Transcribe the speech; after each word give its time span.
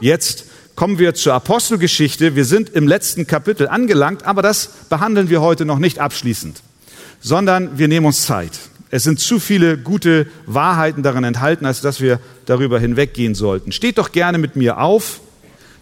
Jetzt 0.00 0.44
kommen 0.76 0.98
wir 0.98 1.12
zur 1.14 1.34
Apostelgeschichte. 1.34 2.34
Wir 2.34 2.46
sind 2.46 2.70
im 2.70 2.88
letzten 2.88 3.26
Kapitel 3.26 3.68
angelangt, 3.68 4.24
aber 4.24 4.40
das 4.40 4.70
behandeln 4.88 5.28
wir 5.28 5.42
heute 5.42 5.66
noch 5.66 5.78
nicht 5.78 5.98
abschließend, 5.98 6.62
sondern 7.20 7.78
wir 7.78 7.86
nehmen 7.86 8.06
uns 8.06 8.22
Zeit. 8.22 8.52
Es 8.90 9.04
sind 9.04 9.20
zu 9.20 9.38
viele 9.38 9.76
gute 9.76 10.26
Wahrheiten 10.46 11.02
darin 11.02 11.22
enthalten, 11.22 11.66
als 11.66 11.82
dass 11.82 12.00
wir 12.00 12.18
darüber 12.46 12.80
hinweggehen 12.80 13.34
sollten. 13.34 13.72
Steht 13.72 13.98
doch 13.98 14.10
gerne 14.10 14.38
mit 14.38 14.56
mir 14.56 14.78
auf. 14.78 15.20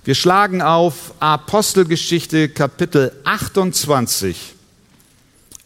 Wir 0.05 0.17
schlagen 0.17 0.63
auf 0.63 1.15
Apostelgeschichte 1.21 2.49
Kapitel 2.49 3.13
28 3.23 4.55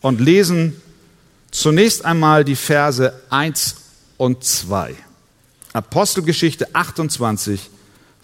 und 0.03 0.21
lesen 0.21 0.77
zunächst 1.51 2.05
einmal 2.05 2.45
die 2.45 2.57
Verse 2.57 3.15
1 3.31 3.77
und 4.19 4.45
2. 4.45 4.95
Apostelgeschichte 5.73 6.75
28, 6.75 7.71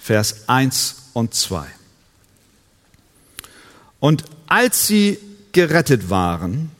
Vers 0.09 0.45
1 0.46 1.11
und 1.12 1.34
2. 1.34 1.66
Und 4.00 4.25
als 4.46 4.86
sie 4.86 5.18
gerettet 5.53 6.08
waren, 6.08 6.71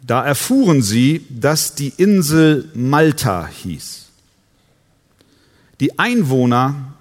da 0.00 0.24
erfuhren 0.24 0.80
sie, 0.80 1.26
dass 1.28 1.74
die 1.74 1.88
Insel 1.88 2.70
Malta 2.72 3.48
hieß. 3.48 4.04
Die 5.80 5.98
Einwohner 5.98 6.94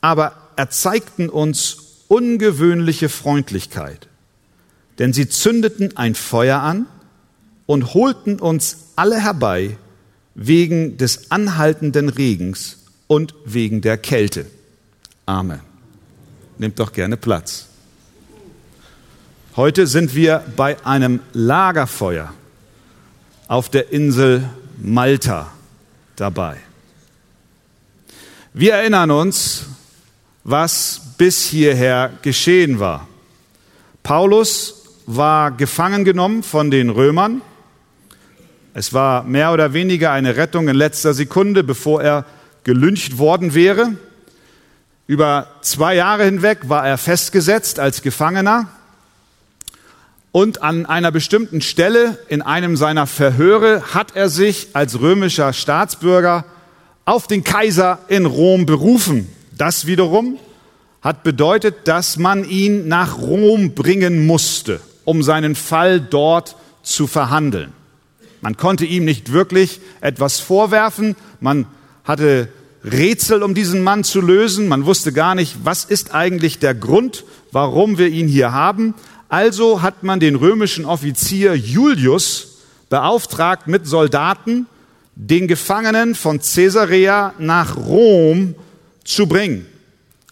aber 0.00 0.32
erzeigten 0.56 1.28
uns 1.28 1.76
ungewöhnliche 2.08 3.10
Freundlichkeit, 3.10 4.08
denn 4.98 5.12
sie 5.12 5.28
zündeten 5.28 5.94
ein 5.98 6.14
Feuer 6.14 6.60
an 6.60 6.86
und 7.66 7.92
holten 7.92 8.40
uns 8.40 8.78
alle 8.96 9.20
herbei 9.20 9.76
wegen 10.34 10.96
des 10.96 11.30
anhaltenden 11.30 12.08
Regens 12.08 12.78
und 13.06 13.34
wegen 13.44 13.80
der 13.80 13.98
Kälte. 13.98 14.46
Amen. 15.26 15.60
Nehmt 16.58 16.78
doch 16.78 16.92
gerne 16.92 17.16
Platz. 17.16 17.66
Heute 19.56 19.86
sind 19.86 20.14
wir 20.14 20.44
bei 20.56 20.76
einem 20.84 21.20
Lagerfeuer 21.32 22.32
auf 23.48 23.68
der 23.68 23.90
Insel 23.92 24.48
Malta 24.82 25.50
dabei. 26.16 26.58
Wir 28.52 28.74
erinnern 28.74 29.10
uns, 29.10 29.66
was 30.44 31.00
bis 31.18 31.44
hierher 31.44 32.12
geschehen 32.22 32.80
war. 32.80 33.08
Paulus 34.02 34.84
war 35.06 35.50
gefangen 35.50 36.04
genommen 36.04 36.42
von 36.42 36.70
den 36.70 36.90
Römern. 36.90 37.42
Es 38.74 38.92
war 38.92 39.24
mehr 39.24 39.52
oder 39.52 39.72
weniger 39.72 40.12
eine 40.12 40.36
Rettung 40.36 40.68
in 40.68 40.76
letzter 40.76 41.14
Sekunde, 41.14 41.64
bevor 41.64 42.02
er 42.02 42.24
gelyncht 42.66 43.18
worden 43.18 43.54
wäre. 43.54 43.92
Über 45.06 45.46
zwei 45.62 45.94
Jahre 45.94 46.24
hinweg 46.24 46.68
war 46.68 46.84
er 46.84 46.98
festgesetzt 46.98 47.78
als 47.78 48.02
Gefangener 48.02 48.68
und 50.32 50.64
an 50.64 50.84
einer 50.84 51.12
bestimmten 51.12 51.60
Stelle 51.60 52.18
in 52.26 52.42
einem 52.42 52.76
seiner 52.76 53.06
Verhöre 53.06 53.94
hat 53.94 54.16
er 54.16 54.28
sich 54.28 54.70
als 54.72 54.98
römischer 55.00 55.52
Staatsbürger 55.52 56.44
auf 57.04 57.28
den 57.28 57.44
Kaiser 57.44 58.00
in 58.08 58.26
Rom 58.26 58.66
berufen. 58.66 59.28
Das 59.56 59.86
wiederum 59.86 60.36
hat 61.02 61.22
bedeutet, 61.22 61.86
dass 61.86 62.16
man 62.16 62.42
ihn 62.42 62.88
nach 62.88 63.16
Rom 63.18 63.74
bringen 63.74 64.26
musste, 64.26 64.80
um 65.04 65.22
seinen 65.22 65.54
Fall 65.54 66.00
dort 66.00 66.56
zu 66.82 67.06
verhandeln. 67.06 67.72
Man 68.40 68.56
konnte 68.56 68.84
ihm 68.84 69.04
nicht 69.04 69.30
wirklich 69.30 69.80
etwas 70.00 70.40
vorwerfen, 70.40 71.14
man 71.38 71.66
hatte 72.06 72.48
Rätsel, 72.84 73.42
um 73.42 73.54
diesen 73.54 73.82
Mann 73.82 74.04
zu 74.04 74.20
lösen, 74.20 74.68
man 74.68 74.86
wusste 74.86 75.12
gar 75.12 75.34
nicht, 75.34 75.56
was 75.64 75.84
ist 75.84 76.14
eigentlich 76.14 76.60
der 76.60 76.74
Grund, 76.74 77.24
warum 77.50 77.98
wir 77.98 78.08
ihn 78.08 78.28
hier 78.28 78.52
haben, 78.52 78.94
also 79.28 79.82
hat 79.82 80.04
man 80.04 80.20
den 80.20 80.36
römischen 80.36 80.84
Offizier 80.84 81.54
Julius 81.54 82.58
beauftragt, 82.88 83.66
mit 83.66 83.86
Soldaten 83.86 84.66
den 85.16 85.48
Gefangenen 85.48 86.14
von 86.14 86.40
Caesarea 86.40 87.34
nach 87.38 87.76
Rom 87.76 88.54
zu 89.02 89.26
bringen. 89.26 89.66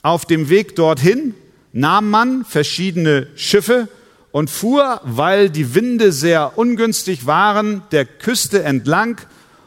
Auf 0.03 0.27
dem 0.27 0.49
Weg 0.49 0.77
dorthin 0.77 1.34
nahm 1.73 2.09
man 2.09 2.45
verschiedene 2.45 3.27
Schiffe 3.34 3.89
und 4.31 4.51
fuhr, 4.51 5.01
weil 5.05 5.51
die 5.51 5.75
Winde 5.75 6.13
sehr 6.13 6.57
ungünstig 6.57 7.27
waren, 7.27 7.83
der 7.91 8.05
Küste 8.05 8.63
entlang 8.63 9.21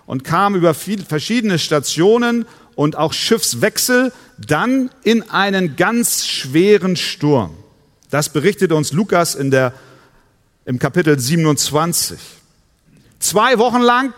und 0.08 0.24
kam 0.24 0.56
über 0.56 0.74
viele, 0.74 1.06
verschiedene 1.06 1.60
Stationen 1.60 2.48
und 2.74 2.96
auch 2.96 3.14
Schiffswechsel 3.14 4.12
dann 4.40 4.90
in 5.04 5.30
einen 5.30 5.76
ganz 5.76 6.26
schweren 6.26 6.96
Sturm. 6.96 7.56
Das 8.10 8.30
berichtet 8.30 8.72
uns 8.72 8.94
Lukas 8.94 9.36
in 9.36 9.52
der, 9.52 9.74
im 10.66 10.80
Kapitel 10.80 11.20
27. 11.20 12.18
Zwei 13.20 13.58
Wochen 13.60 13.82
lang 13.82 14.14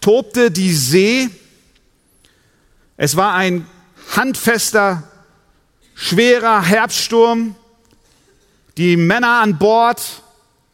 tobte 0.00 0.50
die 0.50 0.72
See. 0.72 1.28
Es 2.96 3.16
war 3.16 3.34
ein 3.34 3.66
handfester, 4.16 5.04
schwerer 5.94 6.62
Herbststurm. 6.62 7.54
Die 8.76 8.96
Männer 8.96 9.40
an 9.40 9.58
Bord 9.58 10.22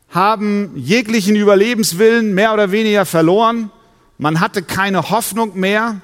haben 0.08 0.72
jeglichen 0.76 1.36
Überlebenswillen 1.36 2.32
mehr 2.32 2.54
oder 2.54 2.70
weniger 2.70 3.04
verloren. 3.04 3.70
Man 4.18 4.40
hatte 4.40 4.62
keine 4.62 5.10
Hoffnung 5.10 5.58
mehr. 5.58 6.00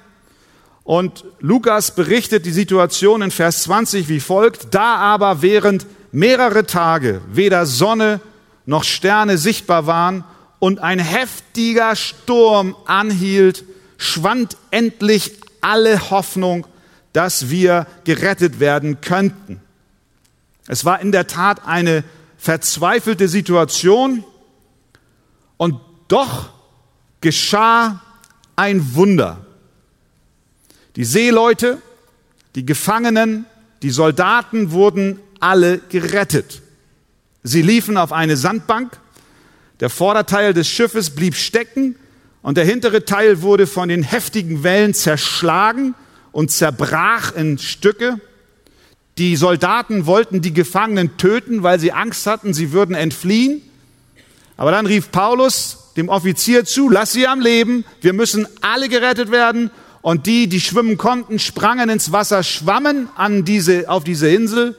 Und 0.83 1.25
Lukas 1.39 1.95
berichtet 1.95 2.47
die 2.47 2.53
Situation 2.53 3.23
in 3.23 3.31
Vers 3.31 3.63
20 3.65 4.09
wie 4.09 4.21
folgt. 4.21 4.75
Da 4.75 4.97
aber 4.97 5.43
während 5.43 5.87
mehrere 6.13 6.67
Tage 6.67 7.21
weder 7.31 7.67
Sonne 7.67 8.21
noch 8.67 8.85
Sterne 8.85 9.39
sichtbar 9.39 9.87
waren 9.87 10.25
und 10.59 10.81
ein 10.81 10.99
heftiger 10.99 11.97
Sturm 11.97 12.77
anhielt, 12.87 13.65
schwand 13.99 14.57
endlich 14.71 15.33
alle 15.61 16.11
Hoffnung, 16.11 16.67
dass 17.13 17.51
wir 17.51 17.87
gerettet 18.05 18.61
werden 18.61 19.01
könnten. 19.01 19.61
Es 20.67 20.85
war 20.85 21.01
in 21.01 21.13
der 21.13 21.27
Tat 21.27 21.67
eine 21.67 22.05
verzweifelte 22.39 23.29
Situation 23.29 24.25
und 25.57 25.81
doch 26.09 26.51
geschah 27.21 28.03
ein 28.57 28.95
Wunder. 28.95 29.45
Die 30.97 31.05
Seeleute, 31.05 31.79
die 32.55 32.67
Gefangenen, 32.67 33.47
die 33.83 33.91
Soldaten 33.91 34.73
wurden 34.73 35.21
alle 35.39 35.79
gerettet. 35.79 36.63
Sie 37.43 37.63
liefen 37.63 37.97
auf 37.97 38.13
eine 38.13 38.37
Sandbank, 38.37 38.99
der 39.81 39.89
Vorderteil 39.89 40.53
des 40.53 40.69
Schiffes 40.69 41.11
blieb 41.11 41.35
stecken 41.35 41.97
und 42.43 42.59
der 42.59 42.65
hintere 42.65 43.05
Teil 43.05 43.41
wurde 43.41 43.67
von 43.67 43.89
den 43.89 44.03
heftigen 44.03 44.63
Wellen 44.63 44.93
zerschlagen 44.93 45.95
und 46.33 46.51
zerbrach 46.51 47.35
in 47.35 47.57
Stücke. 47.59 48.21
Die 49.17 49.37
Soldaten 49.37 50.07
wollten 50.07 50.43
die 50.43 50.53
Gefangenen 50.53 51.17
töten, 51.17 51.63
weil 51.63 51.81
sie 51.81 51.93
Angst 51.93 52.27
hatten, 52.27 52.53
sie 52.53 52.73
würden 52.73 52.95
entfliehen. 52.95 53.63
Aber 54.57 54.71
dann 54.71 54.87
rief 54.87 55.11
Paulus 55.11 55.90
dem 55.97 56.09
Offizier 56.09 56.65
zu, 56.65 56.89
lass 56.89 57.13
sie 57.13 57.27
am 57.27 57.41
Leben, 57.41 57.85
wir 58.01 58.13
müssen 58.13 58.47
alle 58.61 58.89
gerettet 58.89 59.31
werden. 59.31 59.71
Und 60.03 60.27
die, 60.27 60.49
die 60.49 60.61
schwimmen 60.61 60.97
konnten, 60.97 61.39
sprangen 61.39 61.91
ins 61.91 62.11
Wasser, 62.11 62.43
schwammen 62.43 63.09
an 63.17 63.45
diese, 63.45 63.89
auf 63.91 64.03
diese 64.03 64.31
Insel 64.31 64.79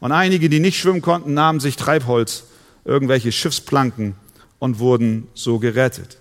und 0.00 0.12
einige, 0.12 0.48
die 0.48 0.60
nicht 0.60 0.78
schwimmen 0.80 1.02
konnten, 1.02 1.34
nahmen 1.34 1.60
sich 1.60 1.76
Treibholz, 1.76 2.44
irgendwelche 2.84 3.32
Schiffsplanken 3.32 4.14
und 4.58 4.78
wurden 4.78 5.28
so 5.34 5.58
gerettet. 5.58 6.16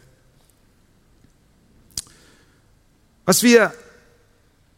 Was 3.26 3.44
wir 3.44 3.74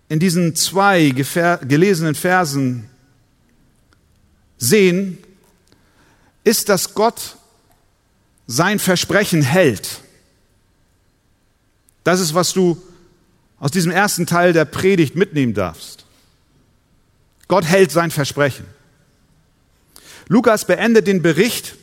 in 0.10 0.20
diesen 0.20 0.56
zwei 0.56 1.10
gelesenen 1.10 2.14
Versen 2.14 2.90
sehen, 4.58 5.18
ist, 6.44 6.70
dass 6.70 6.94
Gott 6.94 7.38
sein 8.56 8.78
Versprechen 8.78 9.42
hält. 9.42 10.02
Das 12.04 12.20
ist, 12.20 12.36
was 12.36 12.54
du 12.54 12.80
aus 13.58 13.72
diesem 13.72 13.92
ersten 13.92 14.28
Teil 14.28 14.54
der 14.54 14.66
Predigt 14.66 15.16
mitnehmen 15.16 15.56
darfst. 15.56 16.06
Gott 17.48 17.66
hält 17.66 17.92
sein 17.92 18.12
Versprechen. 18.12 18.66
Lukas 20.28 20.66
beendet 20.66 21.08
den 21.08 21.24
Bericht 21.24 21.78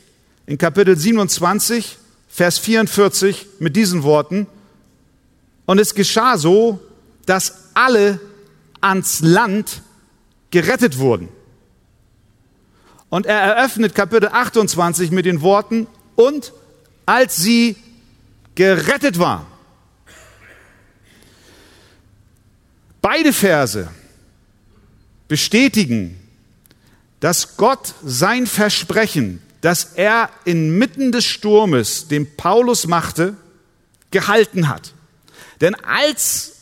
in 0.46 0.58
Kapitel 0.58 0.96
27, 0.96 1.98
Vers 2.28 2.58
44 2.58 3.46
mit 3.58 3.74
diesen 3.74 4.04
Worten. 4.04 4.46
Und 5.66 5.80
es 5.80 5.94
geschah 5.96 6.38
so, 6.38 6.80
dass 7.26 7.70
alle 7.74 8.20
ans 8.80 9.20
Land 9.20 9.82
gerettet 10.52 10.98
wurden. 10.98 11.28
Und 13.08 13.26
er 13.26 13.40
eröffnet 13.40 13.96
Kapitel 13.96 14.28
28 14.28 15.10
mit 15.10 15.26
den 15.26 15.40
Worten, 15.40 15.88
und 16.20 16.52
als 17.06 17.36
sie 17.36 17.76
gerettet 18.54 19.18
waren. 19.18 19.46
Beide 23.02 23.32
Verse 23.32 23.88
bestätigen, 25.28 26.20
dass 27.20 27.56
Gott 27.56 27.94
sein 28.02 28.46
Versprechen, 28.46 29.40
das 29.60 29.92
er 29.94 30.30
inmitten 30.44 31.12
des 31.12 31.24
Sturmes, 31.24 32.08
dem 32.08 32.36
Paulus 32.36 32.86
machte, 32.86 33.36
gehalten 34.10 34.68
hat. 34.68 34.92
Denn 35.60 35.74
als 35.74 36.52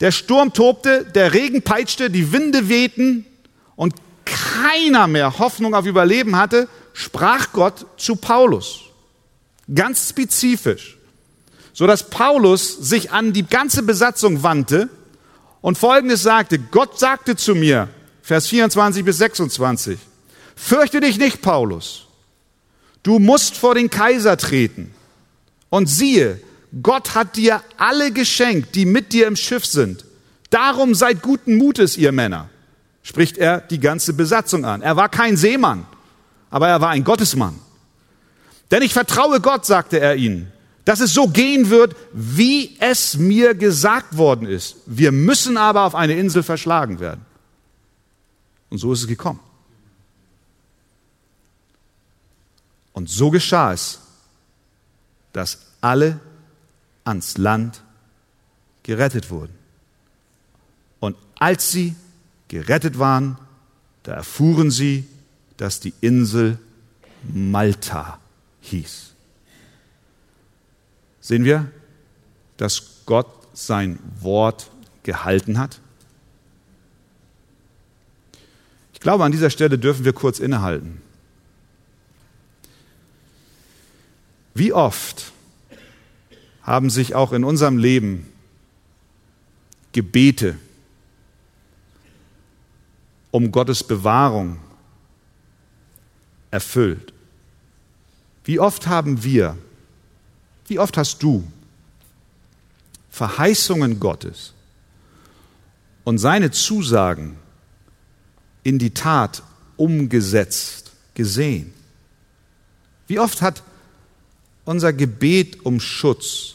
der 0.00 0.12
Sturm 0.12 0.52
tobte, 0.52 1.04
der 1.04 1.32
Regen 1.32 1.62
peitschte, 1.62 2.10
die 2.10 2.32
Winde 2.32 2.68
wehten 2.68 3.24
und 3.74 3.94
keiner 4.24 5.06
mehr 5.06 5.38
Hoffnung 5.38 5.74
auf 5.74 5.86
Überleben 5.86 6.36
hatte, 6.36 6.68
sprach 6.92 7.52
Gott 7.52 7.86
zu 7.96 8.16
Paulus. 8.16 8.87
Ganz 9.74 10.08
spezifisch. 10.08 10.96
So 11.72 11.86
dass 11.86 12.10
Paulus 12.10 12.76
sich 12.76 13.12
an 13.12 13.32
die 13.32 13.46
ganze 13.46 13.82
Besatzung 13.82 14.42
wandte 14.42 14.88
und 15.60 15.78
Folgendes 15.78 16.22
sagte. 16.22 16.58
Gott 16.58 16.98
sagte 16.98 17.36
zu 17.36 17.54
mir, 17.54 17.88
Vers 18.22 18.48
24 18.48 19.04
bis 19.04 19.18
26, 19.18 19.98
fürchte 20.54 21.00
dich 21.00 21.18
nicht, 21.18 21.40
Paulus. 21.40 22.06
Du 23.02 23.18
musst 23.18 23.56
vor 23.56 23.74
den 23.74 23.88
Kaiser 23.88 24.36
treten. 24.36 24.92
Und 25.70 25.86
siehe, 25.86 26.40
Gott 26.82 27.14
hat 27.14 27.36
dir 27.36 27.62
alle 27.78 28.12
geschenkt, 28.12 28.74
die 28.74 28.84
mit 28.84 29.12
dir 29.12 29.26
im 29.26 29.36
Schiff 29.36 29.64
sind. 29.64 30.04
Darum 30.50 30.94
seid 30.94 31.22
guten 31.22 31.56
Mutes, 31.56 31.96
ihr 31.96 32.12
Männer, 32.12 32.50
spricht 33.02 33.38
er 33.38 33.60
die 33.60 33.80
ganze 33.80 34.12
Besatzung 34.12 34.64
an. 34.64 34.82
Er 34.82 34.96
war 34.96 35.08
kein 35.08 35.36
Seemann, 35.36 35.86
aber 36.50 36.68
er 36.68 36.80
war 36.80 36.90
ein 36.90 37.04
Gottesmann. 37.04 37.58
Denn 38.70 38.82
ich 38.82 38.92
vertraue 38.92 39.40
Gott, 39.40 39.64
sagte 39.64 39.98
er 39.98 40.16
ihnen, 40.16 40.52
dass 40.84 41.00
es 41.00 41.12
so 41.12 41.28
gehen 41.28 41.70
wird, 41.70 41.96
wie 42.12 42.76
es 42.80 43.16
mir 43.16 43.54
gesagt 43.54 44.16
worden 44.16 44.46
ist. 44.46 44.76
Wir 44.86 45.12
müssen 45.12 45.56
aber 45.56 45.84
auf 45.84 45.94
eine 45.94 46.18
Insel 46.18 46.42
verschlagen 46.42 47.00
werden. 47.00 47.24
Und 48.70 48.78
so 48.78 48.92
ist 48.92 49.02
es 49.02 49.06
gekommen. 49.06 49.40
Und 52.92 53.08
so 53.08 53.30
geschah 53.30 53.72
es, 53.72 54.00
dass 55.32 55.58
alle 55.80 56.20
ans 57.04 57.38
Land 57.38 57.82
gerettet 58.82 59.30
wurden. 59.30 59.54
Und 61.00 61.16
als 61.38 61.70
sie 61.70 61.94
gerettet 62.48 62.98
waren, 62.98 63.38
da 64.02 64.12
erfuhren 64.14 64.70
sie, 64.70 65.06
dass 65.58 65.80
die 65.80 65.92
Insel 66.00 66.58
Malta 67.22 68.18
hieß. 68.68 69.12
Sehen 71.20 71.44
wir, 71.44 71.70
dass 72.56 73.02
Gott 73.06 73.28
sein 73.52 73.98
Wort 74.20 74.70
gehalten 75.02 75.58
hat? 75.58 75.80
Ich 78.94 79.00
glaube, 79.00 79.24
an 79.24 79.32
dieser 79.32 79.50
Stelle 79.50 79.78
dürfen 79.78 80.04
wir 80.04 80.12
kurz 80.12 80.38
innehalten. 80.38 81.00
Wie 84.54 84.72
oft 84.72 85.32
haben 86.62 86.90
sich 86.90 87.14
auch 87.14 87.32
in 87.32 87.44
unserem 87.44 87.78
Leben 87.78 88.30
Gebete 89.92 90.56
um 93.30 93.50
Gottes 93.52 93.84
Bewahrung 93.84 94.58
erfüllt. 96.50 97.12
Wie 98.48 98.58
oft 98.58 98.86
haben 98.86 99.24
wir, 99.24 99.58
wie 100.68 100.78
oft 100.78 100.96
hast 100.96 101.22
du 101.22 101.46
Verheißungen 103.10 104.00
Gottes 104.00 104.54
und 106.04 106.16
seine 106.16 106.50
Zusagen 106.50 107.36
in 108.62 108.78
die 108.78 108.94
Tat 108.94 109.42
umgesetzt 109.76 110.92
gesehen? 111.12 111.74
Wie 113.06 113.18
oft 113.18 113.42
hat 113.42 113.62
unser 114.64 114.94
Gebet 114.94 115.66
um 115.66 115.78
Schutz 115.78 116.54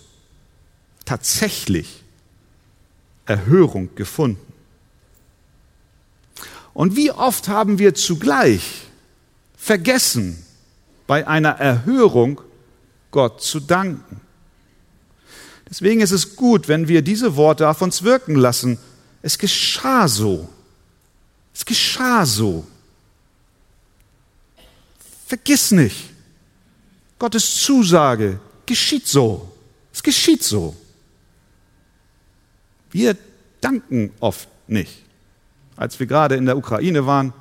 tatsächlich 1.06 2.02
Erhörung 3.28 3.94
gefunden. 3.94 4.52
Und 6.74 6.96
wie 6.96 7.12
oft 7.12 7.50
haben 7.50 7.78
wir 7.78 7.94
zugleich 7.94 8.88
vergessen, 9.56 10.44
bei 11.08 11.28
einer 11.28 11.52
Erhörung 11.52 12.42
Gott 13.12 13.42
zu 13.42 13.60
danken. 13.60 14.22
Deswegen 15.70 16.02
ist 16.02 16.12
es 16.12 16.36
gut, 16.36 16.68
wenn 16.68 16.88
wir 16.88 17.02
diese 17.02 17.36
Worte 17.36 17.68
auf 17.68 17.82
uns 17.82 18.04
wirken 18.04 18.36
lassen. 18.36 18.78
Es 19.22 19.38
geschah 19.38 20.08
so. 20.08 20.50
Es 21.54 21.66
geschah 21.66 22.26
so. 22.26 22.66
Vergiss 25.26 25.72
nicht, 25.72 26.12
Gottes 27.18 27.56
Zusage 27.64 28.40
geschieht 28.66 29.08
so. 29.08 29.52
Es 29.92 30.04
geschieht 30.04 30.44
so. 30.44 30.76
Wir 32.92 33.18
danken 33.62 34.12
oft 34.20 34.48
nicht. 34.68 35.04
Als 35.76 36.00
wir 36.00 36.06
gerade 36.06 36.36
in 36.36 36.46
der 36.46 36.58
Ukraine 36.58 37.06
waren, 37.06 37.34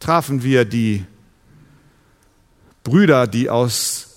trafen 0.00 0.42
wir 0.42 0.64
die 0.64 1.04
Brüder, 2.84 3.26
die 3.26 3.50
aus 3.50 4.08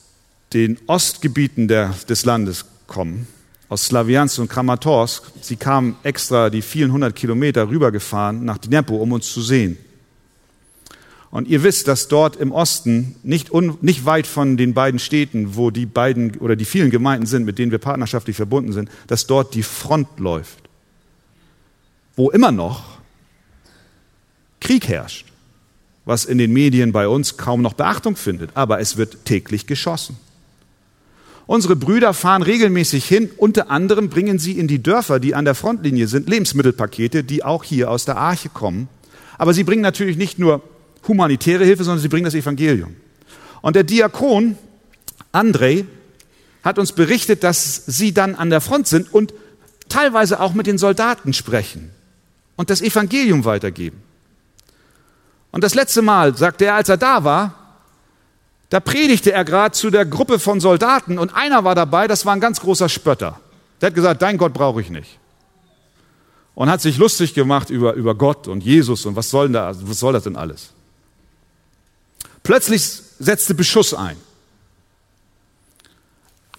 den 0.54 0.78
Ostgebieten 0.88 1.68
der, 1.68 1.96
des 2.08 2.26
Landes 2.26 2.66
kommen, 2.86 3.28
aus 3.70 3.86
Slawiansk 3.86 4.40
und 4.40 4.50
Kramatorsk. 4.50 5.24
Sie 5.42 5.56
kamen 5.56 5.96
extra 6.04 6.50
die 6.50 6.62
vielen 6.62 6.92
hundert 6.92 7.16
Kilometer 7.16 7.70
rübergefahren 7.70 8.46
nach 8.46 8.58
Dnepro, 8.58 8.98
um 8.98 9.14
uns 9.14 9.32
zu 9.32 9.42
sehen. 9.42 9.78
Und 11.30 11.48
ihr 11.48 11.64
wisst, 11.64 11.88
dass 11.88 12.08
dort 12.08 12.38
im 12.38 12.52
Osten, 12.52 13.16
nicht, 13.24 13.52
un, 13.52 13.78
nicht 13.82 14.06
weit 14.06 14.28
von 14.28 14.56
den 14.56 14.74
beiden 14.74 15.00
Städten, 15.00 15.56
wo 15.56 15.72
die 15.72 15.86
beiden 15.86 16.38
oder 16.38 16.56
die 16.56 16.66
vielen 16.66 16.90
Gemeinden 16.90 17.26
sind, 17.26 17.46
mit 17.46 17.60
denen 17.60 17.72
wir 17.72 17.80
partnerschaftlich 17.80 18.36
verbunden 18.38 18.72
sind, 18.72 18.90
dass 19.08 19.28
dort 19.28 19.54
die 19.54 19.64
Front 19.64 20.20
läuft, 20.20 20.70
wo 22.16 22.30
immer 22.30 22.52
noch 22.52 22.98
Krieg 24.60 24.88
herrscht, 24.88 25.26
was 26.08 26.24
in 26.24 26.38
den 26.38 26.54
Medien 26.54 26.94
bei 26.94 27.08
uns 27.10 27.36
kaum 27.36 27.62
noch 27.62 27.74
Beachtung 27.74 28.16
findet, 28.16 28.52
aber 28.54 28.80
es 28.80 28.96
wird 28.96 29.26
täglich 29.26 29.68
geschossen. 29.68 30.18
Unsere 31.48 31.76
Brüder 31.76 32.14
fahren 32.14 32.44
regelmäßig 32.44 33.06
hin, 33.06 33.30
unter 33.36 33.70
anderem 33.70 34.10
bringen 34.10 34.40
sie 34.40 34.54
in 34.54 34.68
die 34.68 34.82
Dörfer, 34.82 35.20
die 35.20 35.36
an 35.36 35.44
der 35.44 35.54
Frontlinie 35.54 36.08
sind, 36.08 36.30
Lebensmittelpakete, 36.30 37.26
die 37.26 37.44
auch 37.44 37.64
hier 37.64 37.92
aus 37.92 38.06
der 38.06 38.18
Arche 38.18 38.48
kommen. 38.48 38.88
Aber 39.38 39.54
sie 39.54 39.66
bringen 39.66 39.82
natürlich 39.82 40.16
nicht 40.18 40.40
nur 40.40 40.62
humanitäre 41.08 41.66
Hilfe, 41.66 41.84
sondern 41.84 42.02
sie 42.02 42.08
bringen 42.08 42.26
das 42.26 42.36
Evangelium. 42.36 42.96
Und 43.62 43.76
der 43.76 43.84
Diakon 43.84 44.58
Andrei 45.34 45.86
hat 46.64 46.80
uns 46.80 46.94
berichtet, 46.94 47.44
dass 47.44 47.84
sie 47.86 48.14
dann 48.14 48.36
an 48.36 48.50
der 48.50 48.62
Front 48.62 48.88
sind 48.88 49.14
und 49.14 49.34
teilweise 49.90 50.40
auch 50.40 50.54
mit 50.54 50.68
den 50.68 50.78
Soldaten 50.78 51.34
sprechen 51.34 51.92
und 52.56 52.70
das 52.70 52.82
Evangelium 52.82 53.44
weitergeben. 53.44 54.02
Und 55.52 55.64
das 55.64 55.76
letzte 55.76 56.02
Mal, 56.02 56.36
sagte 56.36 56.66
er, 56.66 56.76
als 56.76 56.90
er 56.90 56.98
da 56.98 57.24
war, 57.24 57.54
da 58.70 58.80
predigte 58.80 59.32
er 59.32 59.46
gerade 59.46 59.72
zu 59.72 59.90
der 59.90 60.06
Gruppe 60.06 60.40
von 60.40 60.60
Soldaten 60.60 61.18
und 61.18 61.34
einer 61.34 61.64
war 61.64 61.76
dabei, 61.76 62.08
das 62.08 62.26
war 62.26 62.34
ein 62.34 62.42
ganz 62.42 62.60
großer 62.60 62.90
Spötter. 62.90 63.40
Der 63.80 63.88
hat 63.88 63.96
gesagt, 63.96 64.22
dein 64.22 64.38
Gott 64.38 64.54
brauche 64.54 64.82
ich 64.82 64.90
nicht. 64.90 65.20
Und 66.54 66.70
hat 66.70 66.82
sich 66.82 66.98
lustig 66.98 67.34
gemacht 67.34 67.70
über, 67.70 67.94
über 67.94 68.16
Gott 68.16 68.48
und 68.48 68.64
Jesus 68.64 69.06
und 69.06 69.16
was 69.16 69.30
soll, 69.30 69.50
da, 69.50 69.72
was 69.80 70.00
soll 70.00 70.14
das 70.14 70.24
denn 70.24 70.36
alles? 70.36 70.72
Plötzlich 72.44 72.82
setzte 73.20 73.54
Beschuss 73.54 73.94
ein. 73.94 74.18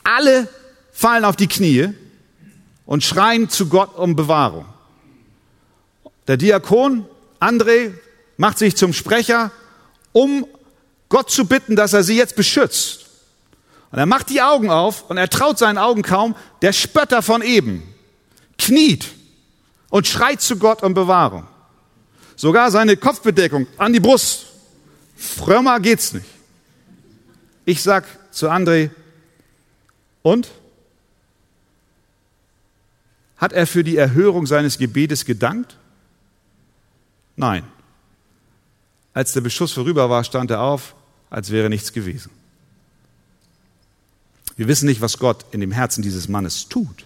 Alle 0.04 0.49
fallen 0.92 1.25
auf 1.25 1.37
die 1.37 1.49
Knie 1.49 1.90
und 2.87 3.04
schreien 3.04 3.50
zu 3.50 3.68
Gott 3.68 3.97
um 3.97 4.16
Bewahrung. 4.16 4.64
Der 6.26 6.37
Diakon 6.37 7.07
André 7.40 7.92
macht 8.38 8.57
sich 8.57 8.75
zum 8.75 8.95
Sprecher, 8.95 9.50
um 10.12 10.47
Gott 11.11 11.30
zu 11.30 11.45
bitten, 11.47 11.76
dass 11.76 11.92
er 11.92 12.02
sie 12.02 12.16
jetzt 12.16 12.37
beschützt. 12.37 13.04
Und 13.90 13.99
er 13.99 14.07
macht 14.07 14.30
die 14.30 14.40
Augen 14.40 14.71
auf 14.71 15.11
und 15.11 15.18
er 15.18 15.28
traut 15.28 15.59
seinen 15.59 15.78
Augen 15.78 16.02
kaum. 16.02 16.35
Der 16.62 16.73
Spötter 16.73 17.21
von 17.21 17.42
eben 17.42 17.83
kniet 18.57 19.07
und 19.90 20.07
schreit 20.07 20.40
zu 20.40 20.57
Gott 20.57 20.83
um 20.83 20.95
Bewahrung. 20.95 21.47
Sogar 22.37 22.71
seine 22.71 22.97
Kopfbedeckung 22.97 23.66
an 23.76 23.92
die 23.92 24.00
Brust 24.00 24.47
Frömmer 25.18 25.80
geht's 25.80 26.12
nicht. 26.12 26.26
Ich 27.64 27.83
sag 27.83 28.04
zu 28.30 28.49
André, 28.49 28.90
und? 30.23 30.49
Hat 33.37 33.52
er 33.52 33.66
für 33.66 33.83
die 33.83 33.97
Erhörung 33.97 34.47
seines 34.47 34.78
Gebetes 34.78 35.25
gedankt? 35.25 35.76
Nein. 37.37 37.64
Als 39.18 39.32
der 39.32 39.40
Beschuss 39.40 39.72
vorüber 39.72 40.08
war, 40.08 40.22
stand 40.22 40.52
er 40.52 40.60
auf, 40.60 40.94
als 41.28 41.50
wäre 41.50 41.68
nichts 41.68 41.92
gewesen. 41.92 42.30
Wir 44.56 44.68
wissen 44.68 44.87
nicht, 44.87 45.00
was 45.00 45.18
Gott 45.18 45.44
in 45.50 45.60
dem 45.60 45.72
Herzen 45.72 46.02
dieses 46.02 46.28
Mannes 46.28 46.68
tut. 46.68 47.04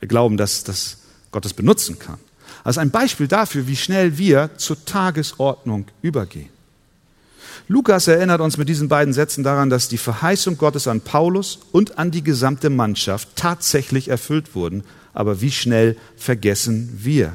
Wir 0.00 0.08
glauben, 0.08 0.36
dass, 0.36 0.64
dass 0.64 0.98
Gott 1.30 1.46
es 1.46 1.54
benutzen 1.54 2.00
kann. 2.00 2.18
als 2.64 2.78
ein 2.78 2.90
Beispiel 2.90 3.28
dafür, 3.28 3.68
wie 3.68 3.76
schnell 3.76 4.18
wir 4.18 4.50
zur 4.56 4.84
Tagesordnung 4.86 5.86
übergehen. 6.02 6.50
Lukas 7.68 8.08
erinnert 8.08 8.40
uns 8.40 8.56
mit 8.56 8.68
diesen 8.68 8.88
beiden 8.88 9.14
Sätzen 9.14 9.44
daran, 9.44 9.70
dass 9.70 9.86
die 9.86 9.98
Verheißung 9.98 10.58
Gottes 10.58 10.88
an 10.88 11.00
Paulus 11.00 11.60
und 11.70 11.96
an 11.96 12.10
die 12.10 12.24
gesamte 12.24 12.70
Mannschaft 12.70 13.36
tatsächlich 13.36 14.08
erfüllt 14.08 14.56
wurden. 14.56 14.82
Aber 15.14 15.40
wie 15.42 15.52
schnell 15.52 15.96
vergessen 16.16 16.90
wir? 16.92 17.34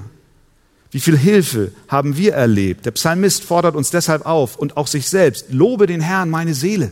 Wie 0.94 1.00
viel 1.00 1.18
Hilfe 1.18 1.72
haben 1.88 2.18
wir 2.18 2.36
erlebt? 2.36 2.86
Der 2.86 2.92
Psalmist 2.92 3.44
fordert 3.44 3.76
uns 3.76 3.90
deshalb 3.90 4.28
auf 4.28 4.58
und 4.58 4.78
auch 4.78 4.86
sich 4.86 5.10
selbst. 5.10 5.48
Lobe 5.50 5.88
den 5.88 6.02
Herrn, 6.02 6.30
meine 6.30 6.54
Seele. 6.54 6.92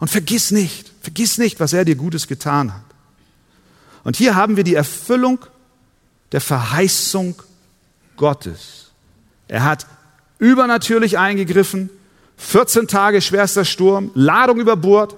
Und 0.00 0.10
vergiss 0.10 0.50
nicht, 0.50 0.90
vergiss 1.00 1.38
nicht, 1.38 1.60
was 1.60 1.72
er 1.72 1.84
dir 1.84 1.94
Gutes 1.94 2.26
getan 2.26 2.74
hat. 2.74 2.82
Und 4.02 4.16
hier 4.16 4.34
haben 4.34 4.56
wir 4.56 4.64
die 4.64 4.74
Erfüllung 4.74 5.38
der 6.32 6.40
Verheißung 6.40 7.36
Gottes. 8.16 8.90
Er 9.46 9.62
hat 9.62 9.86
übernatürlich 10.40 11.16
eingegriffen, 11.16 11.90
14 12.38 12.88
Tage 12.88 13.20
schwerster 13.20 13.64
Sturm, 13.64 14.10
Ladung 14.14 14.58
über 14.58 14.76
Bord, 14.76 15.14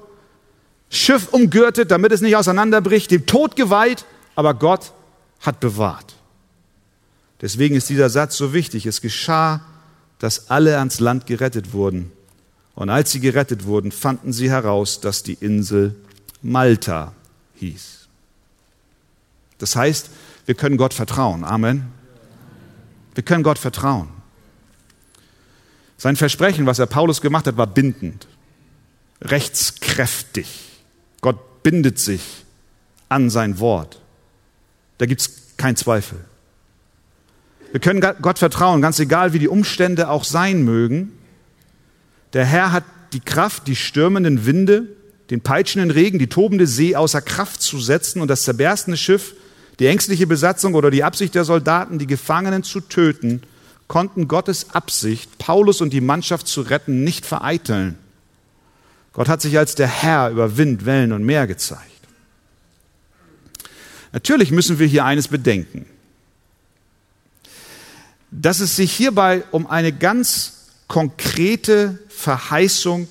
Schiff 0.90 1.28
umgürtet, 1.28 1.90
damit 1.90 2.12
es 2.12 2.20
nicht 2.20 2.36
auseinanderbricht, 2.36 3.10
dem 3.10 3.24
Tod 3.24 3.56
geweiht, 3.56 4.04
aber 4.34 4.52
Gott 4.52 4.92
hat 5.40 5.58
bewahrt. 5.58 6.16
Deswegen 7.42 7.74
ist 7.74 7.90
dieser 7.90 8.08
Satz 8.08 8.36
so 8.36 8.54
wichtig. 8.54 8.86
Es 8.86 9.00
geschah, 9.00 9.60
dass 10.18 10.48
alle 10.48 10.78
ans 10.78 11.00
Land 11.00 11.26
gerettet 11.26 11.72
wurden. 11.72 12.12
Und 12.74 12.88
als 12.88 13.10
sie 13.10 13.20
gerettet 13.20 13.66
wurden, 13.66 13.92
fanden 13.92 14.32
sie 14.32 14.48
heraus, 14.48 15.00
dass 15.00 15.24
die 15.24 15.34
Insel 15.34 15.96
Malta 16.40 17.12
hieß. 17.56 18.08
Das 19.58 19.76
heißt, 19.76 20.10
wir 20.46 20.54
können 20.54 20.76
Gott 20.76 20.94
vertrauen. 20.94 21.44
Amen. 21.44 21.92
Wir 23.14 23.24
können 23.24 23.42
Gott 23.42 23.58
vertrauen. 23.58 24.08
Sein 25.98 26.16
Versprechen, 26.16 26.66
was 26.66 26.78
er 26.78 26.86
Paulus 26.86 27.20
gemacht 27.20 27.46
hat, 27.46 27.56
war 27.56 27.66
bindend, 27.66 28.26
rechtskräftig. 29.20 30.80
Gott 31.20 31.62
bindet 31.62 31.98
sich 31.98 32.44
an 33.08 33.30
sein 33.30 33.58
Wort. 33.58 34.00
Da 34.98 35.06
gibt 35.06 35.20
es 35.20 35.56
keinen 35.56 35.76
Zweifel. 35.76 36.24
Wir 37.72 37.80
können 37.80 38.00
Gott 38.00 38.38
vertrauen, 38.38 38.82
ganz 38.82 39.00
egal 39.00 39.32
wie 39.32 39.38
die 39.38 39.48
Umstände 39.48 40.10
auch 40.10 40.24
sein 40.24 40.62
mögen. 40.62 41.12
Der 42.34 42.44
Herr 42.44 42.70
hat 42.70 42.84
die 43.14 43.20
Kraft, 43.20 43.66
die 43.66 43.76
stürmenden 43.76 44.46
Winde, 44.46 44.88
den 45.30 45.40
peitschenden 45.40 45.90
Regen, 45.90 46.18
die 46.18 46.26
tobende 46.26 46.66
See 46.66 46.94
außer 46.94 47.22
Kraft 47.22 47.62
zu 47.62 47.80
setzen 47.80 48.20
und 48.20 48.28
das 48.28 48.42
zerberstene 48.42 48.98
Schiff, 48.98 49.34
die 49.78 49.86
ängstliche 49.86 50.26
Besatzung 50.26 50.74
oder 50.74 50.90
die 50.90 51.02
Absicht 51.02 51.34
der 51.34 51.44
Soldaten, 51.44 51.98
die 51.98 52.06
Gefangenen 52.06 52.62
zu 52.62 52.80
töten, 52.80 53.42
konnten 53.88 54.28
Gottes 54.28 54.74
Absicht, 54.74 55.38
Paulus 55.38 55.80
und 55.80 55.94
die 55.94 56.02
Mannschaft 56.02 56.48
zu 56.48 56.60
retten, 56.60 57.04
nicht 57.04 57.24
vereiteln. 57.24 57.98
Gott 59.14 59.28
hat 59.28 59.40
sich 59.40 59.56
als 59.58 59.74
der 59.74 59.88
Herr 59.88 60.30
über 60.30 60.58
Wind, 60.58 60.84
Wellen 60.84 61.12
und 61.12 61.24
Meer 61.24 61.46
gezeigt. 61.46 61.82
Natürlich 64.12 64.50
müssen 64.50 64.78
wir 64.78 64.86
hier 64.86 65.06
eines 65.06 65.28
bedenken, 65.28 65.86
dass 68.32 68.60
es 68.60 68.76
sich 68.76 68.92
hierbei 68.92 69.44
um 69.50 69.66
eine 69.66 69.92
ganz 69.92 70.70
konkrete 70.88 71.98
Verheißung 72.08 73.06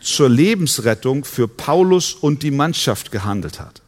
zur 0.00 0.28
Lebensrettung 0.28 1.24
für 1.24 1.48
Paulus 1.48 2.14
und 2.14 2.42
die 2.42 2.50
Mannschaft 2.50 3.10
gehandelt 3.10 3.58
hat. 3.58 3.82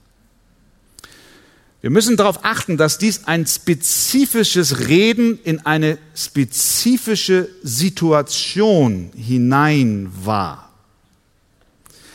Wir 1.83 1.91
müssen 1.91 2.17
darauf 2.17 2.45
achten, 2.45 2.77
dass 2.77 2.99
dies 2.99 3.27
ein 3.27 3.47
spezifisches 3.47 4.89
Reden 4.89 5.39
in 5.45 5.65
eine 5.65 5.99
spezifische 6.17 7.49
Situation 7.63 9.13
hinein 9.15 10.11
war. 10.25 10.73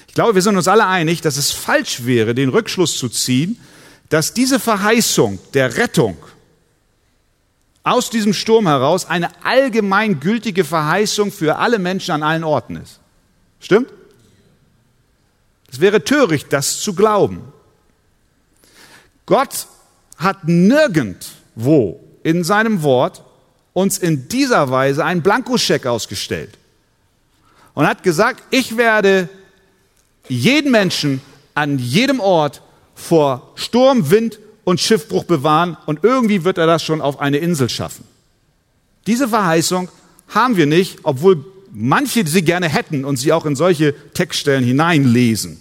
Ich 0.09 0.13
glaube, 0.13 0.35
wir 0.35 0.41
sind 0.41 0.57
uns 0.57 0.67
alle 0.67 0.87
einig, 0.87 1.21
dass 1.21 1.37
es 1.37 1.51
falsch 1.51 2.05
wäre, 2.05 2.35
den 2.35 2.49
Rückschluss 2.49 2.97
zu 2.97 3.07
ziehen, 3.07 3.57
dass 4.09 4.33
diese 4.33 4.59
Verheißung 4.59 5.39
der 5.53 5.77
Rettung 5.77 6.17
aus 7.83 8.09
diesem 8.09 8.33
Sturm 8.33 8.67
heraus 8.67 9.05
eine 9.05 9.29
allgemeingültige 9.43 10.63
Verheißung 10.63 11.31
für 11.31 11.57
alle 11.57 11.79
Menschen 11.79 12.11
an 12.11 12.23
allen 12.23 12.43
Orten 12.43 12.75
ist. 12.75 12.99
Stimmt? 13.59 13.89
Es 15.71 15.79
wäre 15.79 16.03
töricht, 16.03 16.51
das 16.51 16.79
zu 16.81 16.93
glauben. 16.93 17.41
Gott 19.25 19.67
hat 20.17 20.47
nirgendwo 20.47 22.03
in 22.23 22.43
seinem 22.43 22.83
Wort 22.83 23.23
uns 23.73 23.97
in 23.97 24.27
dieser 24.27 24.69
Weise 24.69 25.05
einen 25.05 25.21
Blankoscheck 25.21 25.85
ausgestellt 25.85 26.57
und 27.73 27.87
hat 27.87 28.03
gesagt, 28.03 28.43
ich 28.51 28.77
werde 28.77 29.29
jeden 30.27 30.71
Menschen 30.71 31.21
an 31.55 31.79
jedem 31.79 32.19
Ort 32.19 32.61
vor 32.93 33.53
Sturm, 33.55 34.11
Wind 34.11 34.39
und 34.63 34.79
Schiffbruch 34.79 35.23
bewahren 35.23 35.77
und 35.85 36.03
irgendwie 36.03 36.43
wird 36.43 36.57
er 36.57 36.67
das 36.67 36.83
schon 36.83 37.01
auf 37.01 37.19
eine 37.19 37.37
Insel 37.37 37.69
schaffen. 37.69 38.05
Diese 39.07 39.27
Verheißung 39.27 39.89
haben 40.27 40.57
wir 40.57 40.65
nicht, 40.65 40.99
obwohl 41.03 41.43
manche 41.71 42.25
sie 42.27 42.43
gerne 42.43 42.69
hätten 42.69 43.05
und 43.05 43.17
sie 43.17 43.33
auch 43.33 43.45
in 43.45 43.55
solche 43.55 43.93
Textstellen 44.13 44.63
hineinlesen. 44.63 45.59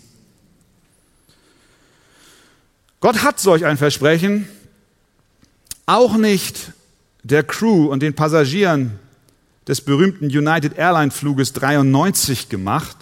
Gott 3.00 3.22
hat 3.22 3.40
solch 3.40 3.64
ein 3.64 3.78
Versprechen 3.78 4.46
auch 5.86 6.16
nicht 6.16 6.72
der 7.22 7.42
Crew 7.42 7.86
und 7.86 8.02
den 8.02 8.14
Passagieren 8.14 8.98
des 9.66 9.80
berühmten 9.80 10.26
United 10.26 10.76
Airline 10.76 11.10
Fluges 11.10 11.52
93 11.52 12.48
gemacht. 12.48 12.96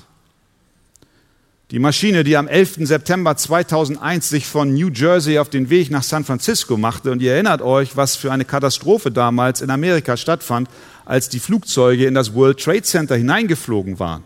Die 1.71 1.79
Maschine, 1.79 2.25
die 2.25 2.37
am 2.37 2.49
11. 2.49 2.87
September 2.87 3.37
2001 3.37 4.29
sich 4.29 4.47
von 4.47 4.73
New 4.73 4.89
Jersey 4.89 5.39
auf 5.39 5.51
den 5.51 5.69
Weg 5.69 5.91
nach 5.91 6.03
San 6.03 6.25
Francisco 6.25 6.77
machte. 6.77 7.11
Und 7.11 7.21
ihr 7.21 7.35
erinnert 7.35 7.61
euch, 7.61 7.97
was 7.97 8.17
für 8.17 8.33
eine 8.33 8.47
Katastrophe 8.47 9.11
damals 9.11 9.61
in 9.61 9.69
Amerika 9.71 10.17
stattfand, 10.17 10.69
als 11.05 11.29
die 11.29 11.41
Flugzeuge 11.41 12.07
in 12.07 12.15
das 12.15 12.35
World 12.35 12.59
Trade 12.59 12.83
Center 12.83 13.17
hineingeflogen 13.17 13.99
waren. 13.99 14.25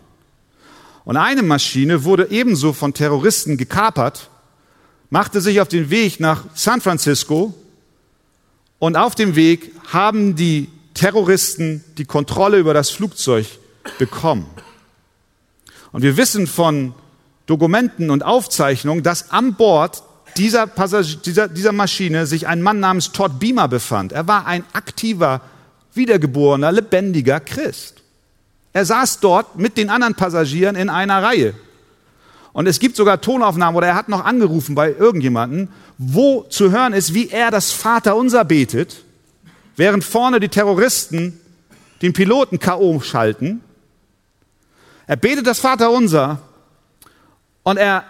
Und 1.03 1.17
eine 1.17 1.43
Maschine 1.43 2.05
wurde 2.05 2.29
ebenso 2.31 2.71
von 2.71 2.93
Terroristen 2.93 3.57
gekapert 3.57 4.29
machte 5.13 5.41
sich 5.41 5.61
auf 5.61 5.67
den 5.67 5.91
Weg 5.91 6.19
nach 6.19 6.45
San 6.55 6.81
Francisco 6.81 7.53
und 8.79 8.97
auf 8.97 9.13
dem 9.13 9.35
Weg 9.35 9.71
haben 9.89 10.35
die 10.35 10.69
Terroristen 10.95 11.83
die 11.99 12.05
Kontrolle 12.05 12.57
über 12.57 12.73
das 12.73 12.89
Flugzeug 12.89 13.45
bekommen. 13.99 14.47
Und 15.91 16.01
wir 16.01 16.17
wissen 16.17 16.47
von 16.47 16.95
Dokumenten 17.45 18.09
und 18.09 18.23
Aufzeichnungen, 18.23 19.03
dass 19.03 19.31
an 19.31 19.55
Bord 19.55 20.03
dieser, 20.37 20.67
Passagier, 20.67 21.17
dieser, 21.17 21.47
dieser 21.47 21.71
Maschine 21.71 22.25
sich 22.25 22.47
ein 22.47 22.61
Mann 22.61 22.79
namens 22.79 23.11
Todd 23.11 23.39
Beamer 23.39 23.67
befand. 23.67 24.11
Er 24.11 24.27
war 24.27 24.47
ein 24.47 24.63
aktiver, 24.73 25.41
wiedergeborener, 25.93 26.71
lebendiger 26.71 27.39
Christ. 27.39 28.01
Er 28.71 28.85
saß 28.85 29.19
dort 29.19 29.57
mit 29.57 29.77
den 29.77 29.89
anderen 29.89 30.15
Passagieren 30.15 30.75
in 30.75 30.89
einer 30.89 31.21
Reihe. 31.21 31.53
Und 32.53 32.67
es 32.67 32.79
gibt 32.79 32.95
sogar 32.95 33.21
Tonaufnahmen, 33.21 33.75
oder 33.75 33.87
er 33.87 33.95
hat 33.95 34.09
noch 34.09 34.23
angerufen 34.23 34.75
bei 34.75 34.91
irgendjemanden, 34.91 35.69
wo 35.97 36.43
zu 36.43 36.71
hören 36.71 36.93
ist, 36.93 37.13
wie 37.13 37.29
er 37.29 37.51
das 37.51 37.71
Vaterunser 37.71 38.45
betet, 38.45 39.03
während 39.75 40.03
vorne 40.03 40.39
die 40.39 40.49
Terroristen 40.49 41.39
den 42.01 42.13
Piloten 42.13 42.59
K.O. 42.59 42.99
schalten. 42.99 43.61
Er 45.07 45.15
betet 45.15 45.47
das 45.47 45.59
Vaterunser 45.59 46.41
und 47.63 47.77
er 47.77 48.05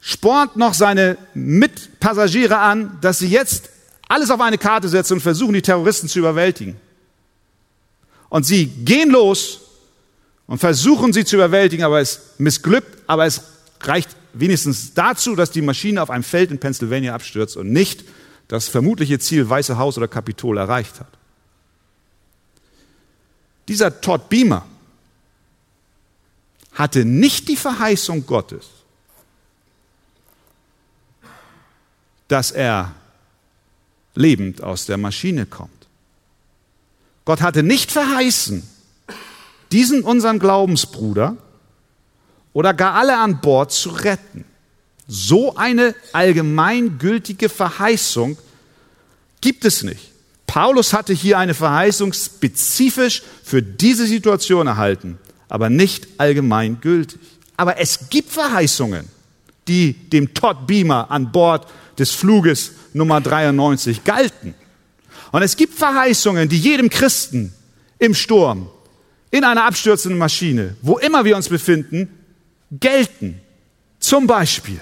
spornt 0.00 0.56
noch 0.56 0.74
seine 0.74 1.16
Mitpassagiere 1.34 2.58
an, 2.58 2.98
dass 3.00 3.18
sie 3.18 3.28
jetzt 3.28 3.70
alles 4.08 4.30
auf 4.30 4.40
eine 4.40 4.58
Karte 4.58 4.88
setzen 4.88 5.14
und 5.14 5.20
versuchen, 5.20 5.52
die 5.54 5.62
Terroristen 5.62 6.08
zu 6.08 6.18
überwältigen. 6.18 6.76
Und 8.28 8.44
sie 8.44 8.66
gehen 8.66 9.10
los 9.10 9.60
und 10.46 10.58
versuchen 10.58 11.12
sie 11.12 11.24
zu 11.24 11.36
überwältigen, 11.36 11.84
aber 11.84 12.00
es 12.00 12.34
missglückt, 12.38 13.02
aber 13.06 13.26
es 13.26 13.42
reicht 13.80 14.10
wenigstens 14.32 14.94
dazu, 14.94 15.34
dass 15.34 15.50
die 15.50 15.62
Maschine 15.62 16.02
auf 16.02 16.10
einem 16.10 16.22
Feld 16.22 16.50
in 16.50 16.58
Pennsylvania 16.58 17.14
abstürzt 17.14 17.56
und 17.56 17.70
nicht 17.72 18.04
das 18.48 18.68
vermutliche 18.68 19.18
Ziel 19.18 19.48
Weiße 19.48 19.76
Haus 19.78 19.98
oder 19.98 20.08
Kapitol 20.08 20.56
erreicht 20.56 21.00
hat. 21.00 21.08
Dieser 23.68 24.00
Todd 24.00 24.28
Beamer 24.30 24.64
hatte 26.78 27.04
nicht 27.04 27.48
die 27.48 27.56
Verheißung 27.56 28.24
Gottes, 28.24 28.66
dass 32.28 32.52
er 32.52 32.94
lebend 34.14 34.62
aus 34.62 34.86
der 34.86 34.96
Maschine 34.96 35.44
kommt. 35.44 35.88
Gott 37.24 37.40
hatte 37.40 37.64
nicht 37.64 37.90
verheißen, 37.90 38.62
diesen 39.72 40.02
unseren 40.02 40.38
Glaubensbruder 40.38 41.36
oder 42.52 42.72
gar 42.74 42.94
alle 42.94 43.18
an 43.18 43.40
Bord 43.40 43.72
zu 43.72 43.90
retten. 43.90 44.44
So 45.08 45.56
eine 45.56 45.96
allgemeingültige 46.12 47.48
Verheißung 47.48 48.38
gibt 49.40 49.64
es 49.64 49.82
nicht. 49.82 50.12
Paulus 50.46 50.92
hatte 50.92 51.12
hier 51.12 51.38
eine 51.38 51.54
Verheißung 51.54 52.12
spezifisch 52.12 53.22
für 53.42 53.62
diese 53.62 54.06
Situation 54.06 54.66
erhalten, 54.66 55.18
aber 55.48 55.70
nicht 55.70 56.06
allgemein 56.18 56.80
gültig. 56.80 57.18
Aber 57.56 57.78
es 57.78 58.08
gibt 58.10 58.30
Verheißungen, 58.30 59.06
die 59.66 59.92
dem 59.92 60.34
Todd 60.34 60.66
Beamer 60.66 61.10
an 61.10 61.32
Bord 61.32 61.66
des 61.98 62.12
Fluges 62.12 62.72
Nummer 62.92 63.20
93 63.20 64.04
galten. 64.04 64.54
Und 65.32 65.42
es 65.42 65.56
gibt 65.56 65.74
Verheißungen, 65.74 66.48
die 66.48 66.58
jedem 66.58 66.88
Christen 66.88 67.52
im 67.98 68.14
Sturm, 68.14 68.68
in 69.30 69.44
einer 69.44 69.64
abstürzenden 69.64 70.18
Maschine, 70.18 70.76
wo 70.80 70.96
immer 70.98 71.24
wir 71.24 71.36
uns 71.36 71.48
befinden, 71.48 72.08
gelten. 72.70 73.40
Zum 74.00 74.26
Beispiel 74.26 74.80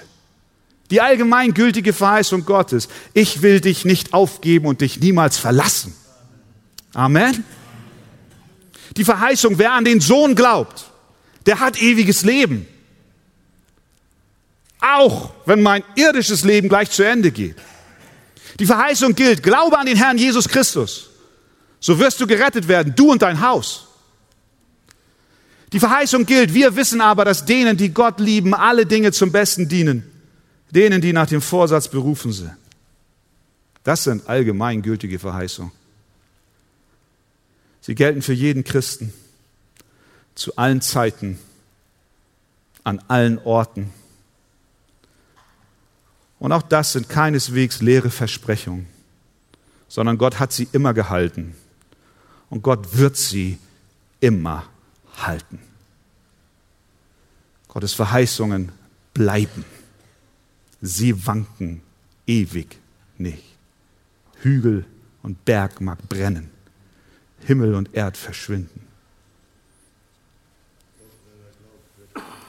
die 0.89 1.01
allgemeingültige 1.01 1.91
Verheißung 1.91 2.45
Gottes, 2.45 2.87
ich 3.13 3.41
will 3.41 3.59
dich 3.59 3.83
nicht 3.83 4.13
aufgeben 4.13 4.67
und 4.67 4.81
dich 4.81 4.99
niemals 4.99 5.37
verlassen. 5.37 5.93
Amen. 6.93 7.43
Die 8.95 9.03
Verheißung, 9.03 9.57
wer 9.57 9.73
an 9.73 9.85
den 9.85 9.99
Sohn 9.99 10.35
glaubt, 10.35 10.89
der 11.45 11.59
hat 11.59 11.81
ewiges 11.81 12.23
Leben. 12.23 12.67
Auch 14.79 15.31
wenn 15.45 15.61
mein 15.61 15.83
irdisches 15.95 16.43
Leben 16.43 16.69
gleich 16.69 16.91
zu 16.91 17.03
Ende 17.03 17.31
geht. 17.31 17.55
Die 18.59 18.65
Verheißung 18.65 19.15
gilt, 19.15 19.43
glaube 19.43 19.77
an 19.77 19.85
den 19.85 19.97
Herrn 19.97 20.17
Jesus 20.17 20.47
Christus. 20.47 21.09
So 21.79 21.99
wirst 21.99 22.19
du 22.21 22.27
gerettet 22.27 22.67
werden, 22.67 22.93
du 22.95 23.11
und 23.11 23.21
dein 23.21 23.41
Haus. 23.41 23.87
Die 25.73 25.79
Verheißung 25.79 26.25
gilt, 26.25 26.53
wir 26.53 26.75
wissen 26.75 27.01
aber, 27.01 27.25
dass 27.25 27.45
denen, 27.45 27.75
die 27.75 27.89
Gott 27.89 28.19
lieben, 28.19 28.53
alle 28.53 28.85
Dinge 28.85 29.11
zum 29.11 29.31
Besten 29.31 29.67
dienen 29.67 30.11
denen, 30.71 31.01
die 31.01 31.13
nach 31.13 31.27
dem 31.27 31.41
Vorsatz 31.41 31.87
berufen 31.87 32.31
sind. 32.31 32.51
Das 33.83 34.03
sind 34.03 34.27
allgemeingültige 34.27 35.17
Verheißungen. 35.17 35.71
Sie 37.87 37.95
gelten 37.95 38.21
für 38.21 38.33
jeden 38.33 38.65
Christen 38.65 39.13
zu 40.35 40.57
allen 40.57 40.81
Zeiten, 40.81 41.39
an 42.83 42.99
allen 43.07 43.39
Orten. 43.39 43.93
Und 46.37 46.51
auch 46.51 46.63
das 46.63 46.91
sind 46.91 47.07
keineswegs 47.07 47.81
leere 47.81 48.09
Versprechungen, 48.09 48.87
sondern 49.87 50.17
Gott 50.17 50.37
hat 50.37 50.51
sie 50.51 50.67
immer 50.73 50.93
gehalten. 50.93 51.55
Und 52.49 52.61
Gott 52.61 52.97
wird 52.97 53.15
sie 53.15 53.57
immer 54.19 54.65
halten. 55.15 55.59
Gottes 57.69 57.93
Verheißungen 57.93 58.73
bleiben. 59.13 59.63
Sie 60.81 61.25
wanken 61.25 61.81
ewig 62.25 62.79
nicht. 63.17 63.45
Hügel 64.41 64.83
und 65.23 65.45
Berg 65.45 65.79
mag 65.79 66.09
brennen, 66.09 66.51
Himmel 67.45 67.75
und 67.75 67.93
Erd 67.93 68.17
verschwinden. 68.17 68.81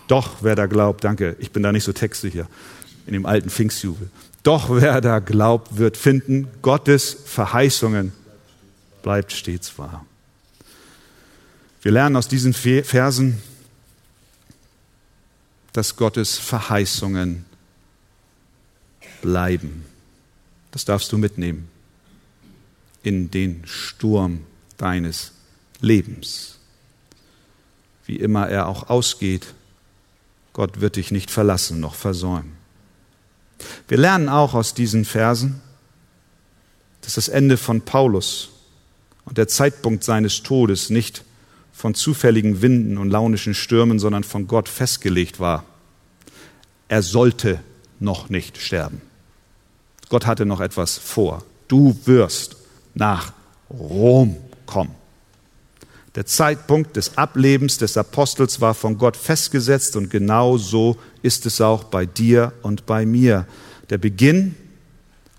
Doch 0.08 0.36
wer 0.40 0.56
da 0.56 0.66
glaubt, 0.66 1.04
danke, 1.04 1.36
ich 1.38 1.52
bin 1.52 1.62
da 1.62 1.70
nicht 1.70 1.84
so 1.84 1.92
textsicher 1.92 2.48
in 3.06 3.12
dem 3.12 3.26
alten 3.26 3.50
Pfingstjubel. 3.50 4.10
Doch 4.42 4.70
wer 4.70 5.00
da 5.00 5.18
glaubt, 5.18 5.76
wird 5.76 5.96
finden, 5.96 6.48
Gottes 6.62 7.16
Verheißungen 7.26 8.12
bleibt 9.02 9.32
stets 9.32 9.78
wahr. 9.78 10.06
Wir 11.82 11.92
lernen 11.92 12.16
aus 12.16 12.28
diesen 12.28 12.54
Versen, 12.54 13.42
dass 15.72 15.96
Gottes 15.96 16.38
Verheißungen 16.38 17.44
bleiben. 19.22 19.84
Das 20.70 20.84
darfst 20.84 21.12
du 21.12 21.18
mitnehmen 21.18 21.68
in 23.02 23.30
den 23.30 23.62
Sturm 23.66 24.44
deines 24.78 25.32
Lebens. 25.80 26.56
Wie 28.06 28.16
immer 28.16 28.48
er 28.48 28.68
auch 28.68 28.88
ausgeht, 28.88 29.54
Gott 30.54 30.80
wird 30.80 30.96
dich 30.96 31.10
nicht 31.10 31.30
verlassen 31.30 31.78
noch 31.78 31.94
versäumen. 31.94 32.56
Wir 33.86 33.98
lernen 33.98 34.28
auch 34.28 34.54
aus 34.54 34.74
diesen 34.74 35.04
Versen, 35.04 35.60
dass 37.02 37.14
das 37.14 37.28
Ende 37.28 37.56
von 37.56 37.82
Paulus 37.82 38.50
und 39.24 39.38
der 39.38 39.48
Zeitpunkt 39.48 40.04
seines 40.04 40.42
Todes 40.42 40.90
nicht 40.90 41.22
von 41.72 41.94
zufälligen 41.94 42.62
Winden 42.62 42.98
und 42.98 43.10
launischen 43.10 43.54
Stürmen, 43.54 43.98
sondern 43.98 44.24
von 44.24 44.46
Gott 44.48 44.68
festgelegt 44.68 45.38
war. 45.38 45.64
Er 46.88 47.02
sollte 47.02 47.60
noch 48.00 48.30
nicht 48.30 48.58
sterben. 48.58 49.00
Gott 50.08 50.26
hatte 50.26 50.46
noch 50.46 50.60
etwas 50.60 50.96
vor. 50.98 51.44
Du 51.68 51.96
wirst 52.04 52.56
nach 52.94 53.32
Rom 53.70 54.36
kommen. 54.68 54.94
Der 56.14 56.26
Zeitpunkt 56.26 56.96
des 56.96 57.18
Ablebens 57.18 57.78
des 57.78 57.96
Apostels 57.96 58.60
war 58.60 58.74
von 58.74 58.98
Gott 58.98 59.16
festgesetzt 59.16 59.96
und 59.96 60.10
genau 60.10 60.58
so 60.58 60.96
ist 61.22 61.46
es 61.46 61.60
auch 61.60 61.84
bei 61.84 62.06
dir 62.06 62.52
und 62.62 62.86
bei 62.86 63.04
mir. 63.06 63.46
Der 63.90 63.98
Beginn 63.98 64.54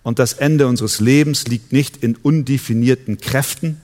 und 0.03 0.19
das 0.19 0.33
Ende 0.33 0.67
unseres 0.67 0.99
Lebens 0.99 1.47
liegt 1.47 1.71
nicht 1.71 1.97
in 1.97 2.15
undefinierten 2.15 3.17
Kräften, 3.17 3.81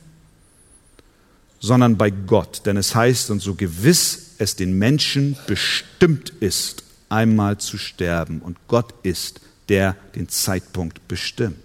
sondern 1.59 1.97
bei 1.97 2.11
Gott. 2.11 2.61
Denn 2.65 2.77
es 2.77 2.95
heißt, 2.95 3.29
und 3.31 3.41
so 3.41 3.55
gewiss 3.55 4.35
es 4.37 4.55
den 4.55 4.77
Menschen 4.77 5.37
bestimmt 5.47 6.31
ist, 6.39 6.83
einmal 7.09 7.57
zu 7.57 7.77
sterben, 7.77 8.41
und 8.41 8.57
Gott 8.67 8.93
ist 9.03 9.41
der 9.69 9.95
den 10.15 10.29
Zeitpunkt 10.29 11.07
bestimmt. 11.07 11.64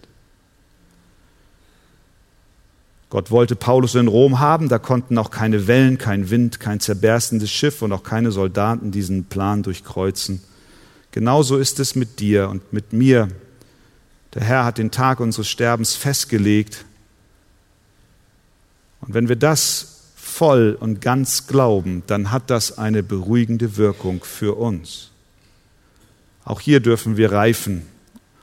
Gott 3.11 3.33
wollte 3.33 3.57
Paulus 3.57 3.97
in 3.97 4.07
Rom 4.07 4.39
haben, 4.39 4.69
da 4.69 4.79
konnten 4.79 5.19
auch 5.19 5.33
keine 5.33 5.67
Wellen, 5.67 5.99
kein 5.99 6.31
Wind, 6.31 6.61
kein 6.61 6.79
zerberstendes 6.79 7.51
Schiff 7.51 7.83
und 7.83 7.93
auch 7.93 8.05
keine 8.05 8.31
Soldaten 8.31 8.93
diesen 8.93 9.25
Plan 9.25 9.65
durchkreuzen. 9.65 10.41
Genauso 11.11 11.59
ist 11.59 11.81
es 11.81 11.97
mit 11.97 12.21
dir 12.21 12.49
und 12.49 12.73
mit 12.73 12.93
mir. 12.93 13.29
Der 14.35 14.43
Herr 14.43 14.65
hat 14.65 14.79
den 14.79 14.93
Tag 14.93 15.19
unseres 15.19 15.49
Sterbens 15.49 15.97
festgelegt. 15.97 16.85
Und 19.01 19.13
wenn 19.13 19.29
wir 19.29 19.35
das 19.35 20.13
voll 20.15 20.77
und 20.79 21.01
ganz 21.01 21.49
glauben, 21.49 22.05
dann 22.07 22.31
hat 22.31 22.49
das 22.49 22.79
eine 22.79 23.03
beruhigende 23.03 23.77
Wirkung 23.77 24.23
für 24.23 24.57
uns. 24.57 25.11
Auch 26.45 26.61
hier 26.61 26.79
dürfen 26.79 27.17
wir 27.17 27.33
reifen 27.33 27.83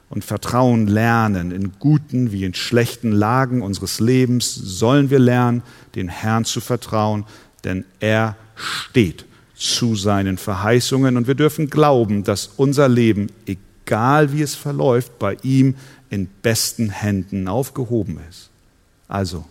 und 0.09 0.23
Vertrauen 0.23 0.87
lernen. 0.87 1.51
In 1.51 1.73
guten 1.79 2.31
wie 2.31 2.43
in 2.45 2.53
schlechten 2.53 3.11
Lagen 3.11 3.61
unseres 3.61 3.99
Lebens 3.99 4.53
sollen 4.55 5.09
wir 5.09 5.19
lernen, 5.19 5.63
den 5.95 6.09
Herrn 6.09 6.45
zu 6.45 6.61
vertrauen, 6.61 7.25
denn 7.63 7.85
er 7.99 8.35
steht 8.55 9.25
zu 9.55 9.95
seinen 9.95 10.37
Verheißungen 10.37 11.17
und 11.17 11.27
wir 11.27 11.35
dürfen 11.35 11.69
glauben, 11.69 12.23
dass 12.23 12.51
unser 12.57 12.87
Leben, 12.87 13.27
egal 13.45 14.31
wie 14.31 14.43
es 14.43 14.55
verläuft, 14.55 15.17
bei 15.19 15.37
ihm 15.41 15.75
in 16.09 16.27
besten 16.41 16.89
Händen 16.89 17.47
aufgehoben 17.47 18.19
ist. 18.29 18.49
Also, 19.07 19.45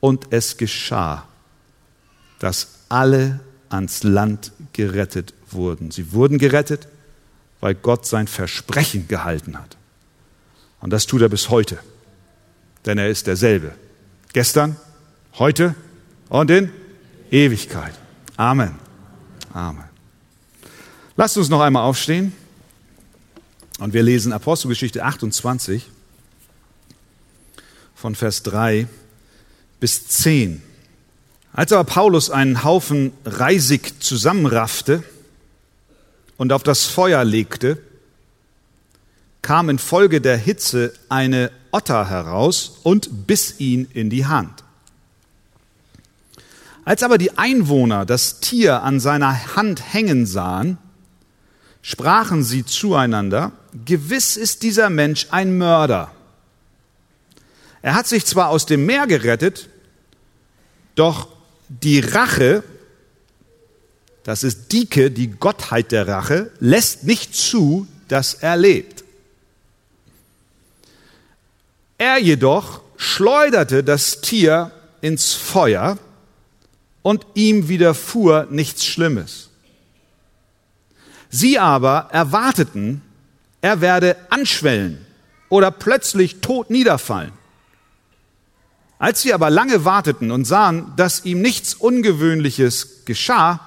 und 0.00 0.26
es 0.30 0.56
geschah, 0.56 1.26
dass 2.38 2.78
alle 2.88 3.40
ans 3.68 4.02
Land 4.02 4.52
gerettet 4.72 5.34
wurden. 5.50 5.90
Sie 5.90 6.12
wurden 6.12 6.38
gerettet, 6.38 6.88
weil 7.62 7.76
Gott 7.76 8.04
sein 8.06 8.26
Versprechen 8.26 9.06
gehalten 9.06 9.56
hat. 9.56 9.76
Und 10.80 10.90
das 10.90 11.06
tut 11.06 11.22
er 11.22 11.28
bis 11.28 11.48
heute. 11.48 11.78
Denn 12.84 12.98
er 12.98 13.08
ist 13.08 13.28
derselbe. 13.28 13.72
Gestern, 14.32 14.76
heute 15.38 15.76
und 16.28 16.50
in 16.50 16.72
Ewigkeit. 17.30 17.94
Amen. 18.36 18.74
Amen. 19.54 19.84
Lasst 21.16 21.38
uns 21.38 21.48
noch 21.48 21.60
einmal 21.60 21.84
aufstehen 21.84 22.32
und 23.78 23.92
wir 23.92 24.02
lesen 24.02 24.32
Apostelgeschichte 24.32 25.04
28 25.04 25.88
von 27.94 28.16
Vers 28.16 28.42
3 28.42 28.88
bis 29.78 30.08
10. 30.08 30.62
Als 31.52 31.70
aber 31.70 31.84
Paulus 31.84 32.28
einen 32.28 32.64
Haufen 32.64 33.12
Reisig 33.24 34.02
zusammenraffte, 34.02 35.04
und 36.36 36.52
auf 36.52 36.62
das 36.62 36.86
Feuer 36.86 37.24
legte, 37.24 37.78
kam 39.42 39.68
infolge 39.68 40.20
der 40.20 40.36
Hitze 40.36 40.92
eine 41.08 41.50
Otter 41.72 42.08
heraus 42.08 42.78
und 42.82 43.26
biss 43.26 43.58
ihn 43.58 43.88
in 43.92 44.10
die 44.10 44.26
Hand. 44.26 44.62
Als 46.84 47.02
aber 47.02 47.18
die 47.18 47.38
Einwohner 47.38 48.06
das 48.06 48.40
Tier 48.40 48.82
an 48.82 49.00
seiner 49.00 49.56
Hand 49.56 49.92
hängen 49.92 50.26
sahen, 50.26 50.78
sprachen 51.80 52.42
sie 52.44 52.64
zueinander, 52.64 53.52
gewiss 53.84 54.36
ist 54.36 54.62
dieser 54.62 54.90
Mensch 54.90 55.28
ein 55.30 55.56
Mörder. 55.58 56.12
Er 57.82 57.94
hat 57.94 58.06
sich 58.06 58.24
zwar 58.26 58.48
aus 58.48 58.66
dem 58.66 58.86
Meer 58.86 59.06
gerettet, 59.06 59.68
doch 60.94 61.28
die 61.68 62.00
Rache 62.00 62.62
das 64.24 64.44
ist 64.44 64.72
Dike, 64.72 65.10
die 65.10 65.28
Gottheit 65.28 65.92
der 65.92 66.06
Rache, 66.06 66.50
lässt 66.60 67.04
nicht 67.04 67.34
zu, 67.34 67.86
dass 68.08 68.34
er 68.34 68.56
lebt. 68.56 69.04
Er 71.98 72.18
jedoch 72.18 72.80
schleuderte 72.96 73.82
das 73.82 74.20
Tier 74.20 74.70
ins 75.00 75.34
Feuer 75.34 75.98
und 77.02 77.26
ihm 77.34 77.68
widerfuhr 77.68 78.46
nichts 78.50 78.84
Schlimmes. 78.84 79.50
Sie 81.28 81.58
aber 81.58 82.08
erwarteten, 82.12 83.02
er 83.60 83.80
werde 83.80 84.16
anschwellen 84.30 85.04
oder 85.48 85.70
plötzlich 85.70 86.40
tot 86.40 86.70
niederfallen. 86.70 87.32
Als 88.98 89.22
sie 89.22 89.34
aber 89.34 89.50
lange 89.50 89.84
warteten 89.84 90.30
und 90.30 90.44
sahen, 90.44 90.92
dass 90.96 91.24
ihm 91.24 91.40
nichts 91.40 91.74
Ungewöhnliches 91.74 93.04
geschah, 93.04 93.60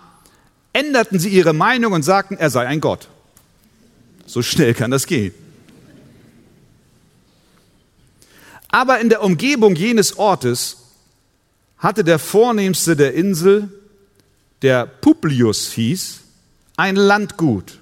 änderten 0.75 1.19
sie 1.19 1.29
ihre 1.29 1.53
Meinung 1.53 1.93
und 1.93 2.03
sagten, 2.03 2.35
er 2.35 2.49
sei 2.49 2.67
ein 2.67 2.81
Gott. 2.81 3.07
So 4.25 4.41
schnell 4.41 4.73
kann 4.73 4.91
das 4.91 5.07
gehen. 5.07 5.33
Aber 8.67 8.99
in 8.99 9.07
der 9.07 9.23
Umgebung 9.23 9.75
jenes 9.75 10.17
Ortes 10.17 10.77
hatte 11.77 12.03
der 12.03 12.19
Vornehmste 12.19 12.97
der 12.97 13.13
Insel, 13.13 13.69
der 14.63 14.85
Publius 14.85 15.71
hieß, 15.71 16.19
ein 16.75 16.97
Landgut. 16.97 17.79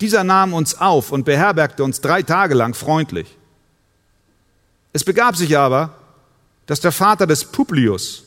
Dieser 0.00 0.22
nahm 0.22 0.54
uns 0.54 0.76
auf 0.76 1.10
und 1.10 1.24
beherbergte 1.24 1.82
uns 1.82 2.00
drei 2.00 2.22
Tage 2.22 2.54
lang 2.54 2.74
freundlich. 2.74 3.36
Es 4.92 5.02
begab 5.02 5.34
sich 5.34 5.58
aber, 5.58 5.96
dass 6.66 6.78
der 6.78 6.92
Vater 6.92 7.26
des 7.26 7.46
Publius 7.46 8.22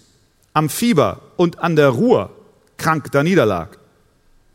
am 0.53 0.69
Fieber 0.69 1.21
und 1.37 1.59
an 1.59 1.77
der 1.77 1.89
Ruhr 1.89 2.42
krank 2.77 3.11
da 3.11 3.23
niederlag. 3.23 3.77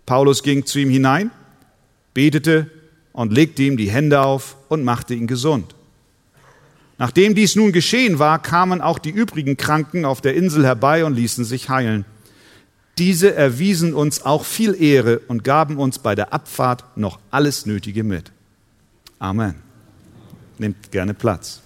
Paulus 0.06 0.42
ging 0.42 0.64
zu 0.64 0.78
ihm 0.78 0.90
hinein, 0.90 1.30
betete 2.14 2.70
und 3.12 3.32
legte 3.32 3.62
ihm 3.62 3.76
die 3.76 3.90
Hände 3.90 4.22
auf 4.22 4.56
und 4.68 4.84
machte 4.84 5.14
ihn 5.14 5.26
gesund. 5.26 5.74
Nachdem 6.98 7.34
dies 7.34 7.54
nun 7.54 7.72
geschehen 7.72 8.18
war, 8.18 8.42
kamen 8.42 8.80
auch 8.80 8.98
die 8.98 9.10
übrigen 9.10 9.56
Kranken 9.56 10.04
auf 10.04 10.20
der 10.20 10.34
Insel 10.34 10.64
herbei 10.64 11.04
und 11.04 11.14
ließen 11.14 11.44
sich 11.44 11.68
heilen. 11.68 12.04
Diese 12.98 13.34
erwiesen 13.34 13.94
uns 13.94 14.22
auch 14.22 14.44
viel 14.44 14.74
Ehre 14.80 15.20
und 15.20 15.44
gaben 15.44 15.78
uns 15.78 16.00
bei 16.00 16.16
der 16.16 16.32
Abfahrt 16.32 16.84
noch 16.96 17.20
alles 17.30 17.66
Nötige 17.66 18.02
mit. 18.02 18.32
Amen. 19.20 19.54
Nehmt 20.58 20.90
gerne 20.90 21.14
Platz. 21.14 21.60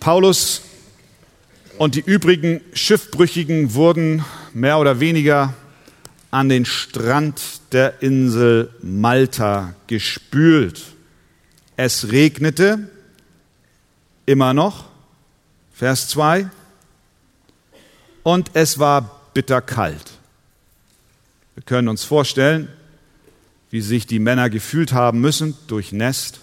Paulus 0.00 0.62
und 1.80 1.94
die 1.94 2.00
übrigen 2.00 2.60
Schiffbrüchigen 2.74 3.72
wurden 3.72 4.22
mehr 4.52 4.78
oder 4.78 5.00
weniger 5.00 5.54
an 6.30 6.50
den 6.50 6.66
Strand 6.66 7.40
der 7.72 8.02
Insel 8.02 8.68
Malta 8.82 9.74
gespült. 9.86 10.82
Es 11.78 12.12
regnete 12.12 12.90
immer 14.26 14.52
noch, 14.52 14.90
Vers 15.72 16.08
2, 16.08 16.50
und 18.24 18.50
es 18.52 18.78
war 18.78 19.18
bitterkalt. 19.32 20.10
Wir 21.54 21.62
können 21.62 21.88
uns 21.88 22.04
vorstellen, 22.04 22.68
wie 23.70 23.80
sich 23.80 24.06
die 24.06 24.18
Männer 24.18 24.50
gefühlt 24.50 24.92
haben 24.92 25.22
müssen, 25.22 25.56
durchnässt, 25.66 26.40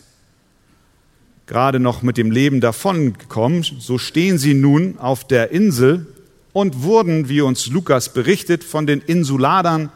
gerade 1.48 1.80
noch 1.80 2.02
mit 2.02 2.18
dem 2.18 2.30
Leben 2.30 2.62
davongekommen. 2.62 3.64
So 3.64 3.98
stehen 3.98 4.38
sie 4.38 4.54
nun 4.54 5.00
auf 5.00 5.26
der 5.26 5.52
Insel 5.52 6.06
und 6.54 6.84
wurden, 6.84 7.30
wie 7.30 7.42
uns 7.42 7.68
Lukas 7.68 8.14
berichtet, 8.14 8.64
von 8.64 8.86
den 8.86 9.00
Insuladern 9.02 9.90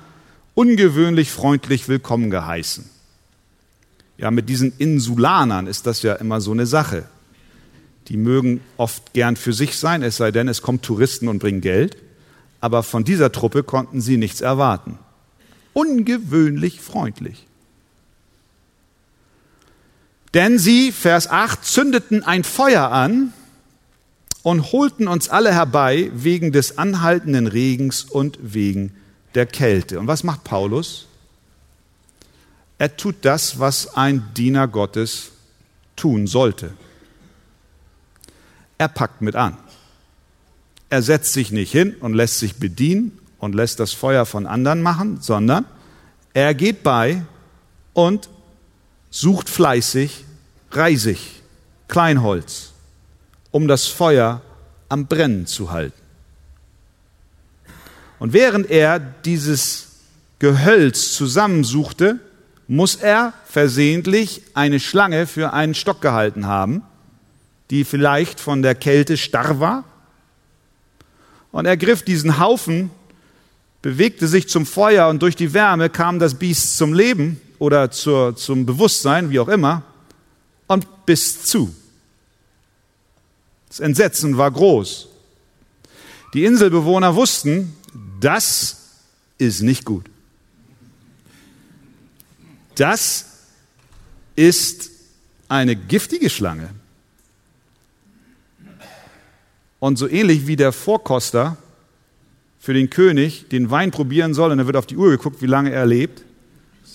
ungewöhnlich 0.56 1.30
freundlich 1.30 1.88
willkommen 1.88 2.30
geheißen. 2.30 2.90
Ja, 4.18 4.32
mit 4.32 4.50
diesen 4.50 4.74
Insulanern 4.78 5.68
ist 5.68 5.88
das 5.88 6.02
ja 6.04 6.14
immer 6.14 6.42
so 6.42 6.52
eine 6.52 6.66
Sache. 6.66 7.06
Die 8.08 8.18
mögen 8.18 8.62
oft 8.78 9.14
gern 9.14 9.36
für 9.36 9.54
sich 9.54 9.78
sein, 9.78 10.04
es 10.04 10.18
sei 10.18 10.32
denn, 10.32 10.48
es 10.48 10.62
kommen 10.62 10.82
Touristen 10.82 11.28
und 11.28 11.40
bringen 11.40 11.62
Geld. 11.62 11.98
Aber 12.60 12.84
von 12.84 13.04
dieser 13.04 13.32
Truppe 13.32 13.64
konnten 13.64 14.02
sie 14.02 14.18
nichts 14.18 14.42
erwarten. 14.42 15.00
Ungewöhnlich 15.74 16.80
freundlich. 16.82 17.48
Denn 20.34 20.60
sie, 20.60 20.92
Vers 20.92 21.30
8, 21.30 21.66
zündeten 21.66 22.24
ein 22.24 22.44
Feuer 22.44 22.90
an 22.92 23.34
und 24.44 24.72
holten 24.72 25.08
uns 25.08 25.30
alle 25.30 25.54
herbei 25.54 26.10
wegen 26.14 26.52
des 26.52 26.78
anhaltenden 26.78 27.48
Regens 27.48 28.04
und 28.04 28.40
wegen 28.42 28.96
der 29.36 29.46
Kälte. 29.46 30.00
Und 30.00 30.08
was 30.08 30.24
macht 30.24 30.44
Paulus? 30.44 31.08
Er 32.78 32.98
tut 32.98 33.18
das, 33.22 33.60
was 33.60 33.96
ein 33.96 34.34
Diener 34.36 34.68
Gottes 34.68 35.32
tun 35.96 36.26
sollte. 36.26 36.74
Er 38.78 38.88
packt 38.88 39.22
mit 39.22 39.36
an. 39.36 39.58
Er 40.90 41.04
setzt 41.04 41.34
sich 41.34 41.52
nicht 41.52 41.72
hin 41.72 41.96
und 42.00 42.16
lässt 42.16 42.40
sich 42.40 42.56
bedienen 42.56 43.20
und 43.38 43.54
lässt 43.54 43.80
das 43.80 43.94
Feuer 43.94 44.26
von 44.26 44.48
anderen 44.48 44.82
machen, 44.82 45.22
sondern 45.22 45.66
er 46.34 46.56
geht 46.56 46.82
bei 46.82 47.24
und 47.94 48.30
sucht 49.12 49.50
fleißig 49.50 50.26
Reisig, 50.72 51.20
Kleinholz 51.88 52.72
um 53.52 53.68
das 53.68 53.88
Feuer 53.88 54.42
am 54.90 55.08
Brennen 55.08 55.46
zu 55.46 55.72
halten. 55.72 56.02
Und 58.20 58.34
während 58.34 58.70
er 58.70 59.00
dieses 59.00 59.88
Gehölz 60.40 61.14
zusammensuchte, 61.14 62.20
muss 62.68 62.96
er 62.96 63.34
versehentlich 63.46 64.42
eine 64.54 64.80
Schlange 64.80 65.28
für 65.28 65.54
einen 65.54 65.76
Stock 65.76 66.02
gehalten 66.02 66.48
haben, 66.48 66.84
die 67.70 67.84
vielleicht 67.84 68.40
von 68.40 68.62
der 68.62 68.76
Kälte 68.76 69.18
starr 69.18 69.60
war. 69.60 69.84
Und 71.52 71.66
er 71.66 71.76
griff 71.76 72.04
diesen 72.04 72.40
Haufen, 72.40 72.90
bewegte 73.82 74.28
sich 74.28 74.48
zum 74.48 74.66
Feuer 74.66 75.10
und 75.10 75.22
durch 75.22 75.36
die 75.36 75.54
Wärme 75.54 75.90
kam 75.90 76.20
das 76.20 76.36
Biest 76.36 76.78
zum 76.78 76.94
Leben 76.94 77.42
oder 77.62 77.92
zur, 77.92 78.36
zum 78.36 78.66
Bewusstsein, 78.66 79.30
wie 79.30 79.40
auch 79.40 79.48
immer, 79.48 79.84
und 80.66 81.06
bis 81.06 81.44
zu. 81.44 81.72
Das 83.70 83.80
Entsetzen 83.80 84.36
war 84.36 84.50
groß. 84.50 85.10
Die 86.34 86.44
Inselbewohner 86.44 87.16
wussten, 87.16 87.76
das 88.20 88.78
ist 89.38 89.62
nicht 89.62 89.86
gut. 89.86 90.06
Das 92.74 93.28
ist 94.36 94.90
eine 95.48 95.76
giftige 95.76 96.32
Schlange. 96.32 96.72
Und 99.78 99.98
so 99.98 100.08
ähnlich 100.08 100.48
wie 100.48 100.56
der 100.56 100.72
Vorkoster 100.72 101.58
für 102.60 102.74
den 102.74 102.90
König 102.90 103.50
den 103.50 103.70
Wein 103.70 103.92
probieren 103.92 104.34
soll 104.34 104.50
und 104.52 104.58
er 104.58 104.66
wird 104.66 104.78
auf 104.78 104.88
die 104.88 104.98
Uhr 104.98 105.12
geguckt, 105.12 105.44
wie 105.44 105.48
lange 105.48 105.72
er 105.72 105.86
lebt, 105.86 106.24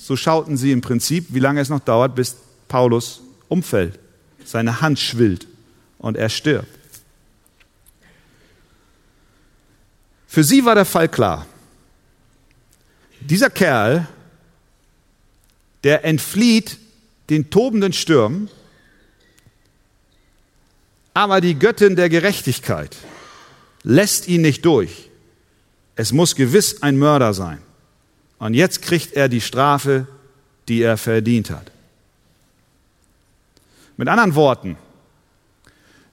so 0.06 0.14
schauten 0.14 0.56
sie 0.56 0.70
im 0.70 0.82
Prinzip, 0.82 1.26
wie 1.30 1.40
lange 1.40 1.60
es 1.60 1.68
noch 1.68 1.80
dauert, 1.80 2.14
bis 2.14 2.36
Paulus 2.68 3.22
umfällt, 3.48 3.98
seine 4.44 4.80
Hand 4.80 5.00
schwillt 5.00 5.48
und 5.98 6.16
er 6.16 6.28
stirbt. 6.28 6.68
Für 10.28 10.44
sie 10.44 10.64
war 10.64 10.76
der 10.76 10.84
Fall 10.84 11.08
klar. 11.08 11.44
Dieser 13.20 13.50
Kerl, 13.50 14.06
der 15.82 16.04
entflieht 16.04 16.78
den 17.28 17.50
tobenden 17.50 17.92
Stürmen, 17.92 18.48
aber 21.14 21.40
die 21.40 21.58
Göttin 21.58 21.96
der 21.96 22.10
Gerechtigkeit 22.10 22.96
lässt 23.82 24.28
ihn 24.28 24.42
nicht 24.42 24.64
durch. 24.64 25.10
Es 25.96 26.12
muss 26.12 26.36
gewiss 26.36 26.80
ein 26.82 26.96
Mörder 26.96 27.34
sein. 27.34 27.65
Und 28.38 28.54
jetzt 28.54 28.82
kriegt 28.82 29.14
er 29.14 29.28
die 29.28 29.40
Strafe, 29.40 30.06
die 30.68 30.82
er 30.82 30.96
verdient 30.96 31.50
hat. 31.50 31.70
Mit 33.96 34.08
anderen 34.08 34.34
Worten, 34.34 34.76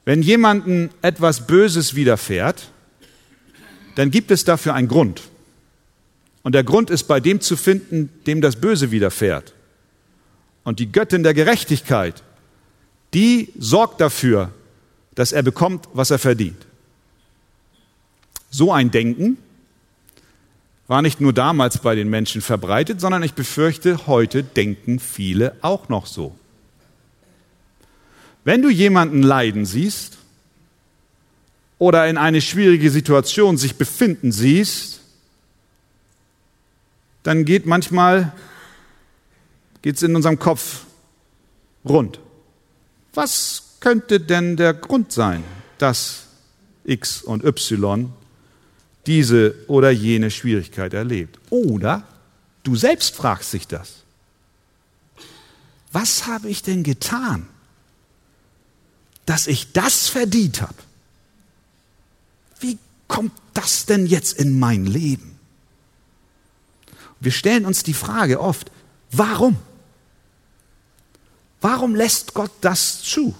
wenn 0.06 0.22
jemandem 0.22 0.90
etwas 1.02 1.48
Böses 1.48 1.96
widerfährt, 1.96 2.70
dann 3.96 4.12
gibt 4.12 4.32
es 4.32 4.44
dafür 4.44 4.74
einen 4.74 4.88
Grund. 4.88 5.22
Und 6.44 6.56
der 6.56 6.64
Grund 6.64 6.90
ist 6.90 7.04
bei 7.04 7.20
dem 7.20 7.40
zu 7.42 7.56
finden, 7.56 8.10
dem 8.26 8.42
das 8.42 8.58
Böse 8.58 8.92
widerfährt. 8.92 9.54
Und 10.64 10.80
die 10.80 10.92
Göttin 10.92 11.24
der 11.24 11.34
Gerechtigkeit, 11.34 12.24
die 13.14 13.54
sorgt 13.58 14.02
dafür, 14.02 14.52
dass 15.16 15.32
er 15.32 15.44
bekommt, 15.44 15.88
was 15.94 16.12
er 16.12 16.20
verdient. 16.20 16.66
So 18.50 18.72
ein 18.72 18.92
Denken 18.92 19.38
war 20.88 21.02
nicht 21.02 21.22
nur 21.22 21.34
damals 21.34 21.80
bei 21.80 21.96
den 21.96 22.10
Menschen 22.10 22.42
verbreitet, 22.42 23.00
sondern 23.00 23.24
ich 23.24 23.34
befürchte, 23.34 24.08
heute 24.08 24.44
denken 24.44 25.00
viele 25.00 25.56
auch 25.62 25.90
noch 25.90 26.06
so. 26.06 26.36
Wenn 28.44 28.62
du 28.62 28.70
jemanden 28.70 29.24
leiden 29.24 29.66
siehst 29.66 30.18
oder 31.80 32.08
in 32.08 32.18
eine 32.18 32.42
schwierige 32.42 32.92
Situation 32.92 33.58
sich 33.58 33.76
befinden 33.76 34.32
siehst, 34.32 35.00
dann 37.24 37.46
geht 37.46 37.66
manchmal 37.66 38.34
geht's 39.82 40.02
in 40.02 40.16
unserem 40.16 40.40
Kopf 40.40 40.82
rund. 41.86 42.20
Was 43.14 43.78
könnte 43.80 44.20
denn 44.20 44.58
der 44.58 44.74
Grund 44.74 45.12
sein, 45.12 45.44
dass 45.78 46.28
X 46.86 47.22
und 47.22 47.44
Y 47.44 48.12
diese 49.06 49.56
oder 49.68 49.92
jene 49.92 50.32
Schwierigkeit 50.32 50.94
erlebt? 50.94 51.40
Oder 51.50 52.08
du 52.64 52.76
selbst 52.76 53.16
fragst 53.16 53.54
dich 53.54 53.68
das. 53.68 54.04
Was 55.92 56.26
habe 56.26 56.50
ich 56.50 56.64
denn 56.64 56.84
getan, 56.84 57.48
dass 59.26 59.48
ich 59.48 59.72
das 59.74 60.10
verdient 60.10 60.62
habe? 60.62 60.74
Wie 62.60 62.78
kommt 63.08 63.34
das 63.54 63.86
denn 63.86 64.06
jetzt 64.06 64.34
in 64.34 64.58
mein 64.58 64.86
Leben? 64.86 65.38
Wir 67.20 67.32
stellen 67.32 67.66
uns 67.66 67.84
die 67.84 67.94
Frage 67.94 68.42
oft, 68.42 68.72
warum? 69.12 69.58
Warum 71.62 71.96
lässt 71.96 72.34
Gott 72.34 72.52
das 72.62 73.02
zu? 73.02 73.36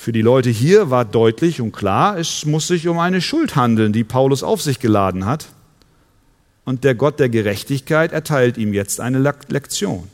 Für 0.00 0.12
die 0.12 0.22
Leute 0.22 0.48
hier 0.48 0.90
war 0.90 1.04
deutlich 1.04 1.60
und 1.60 1.72
klar, 1.72 2.18
es 2.18 2.46
muss 2.46 2.68
sich 2.68 2.86
um 2.86 3.00
eine 3.00 3.20
Schuld 3.20 3.56
handeln, 3.56 3.92
die 3.92 4.04
Paulus 4.04 4.44
auf 4.44 4.62
sich 4.62 4.78
geladen 4.78 5.26
hat. 5.26 5.48
Und 6.64 6.84
der 6.84 6.94
Gott 6.94 7.18
der 7.18 7.28
Gerechtigkeit 7.28 8.12
erteilt 8.12 8.58
ihm 8.58 8.72
jetzt 8.72 9.00
eine 9.00 9.18
Lektion. 9.48 10.06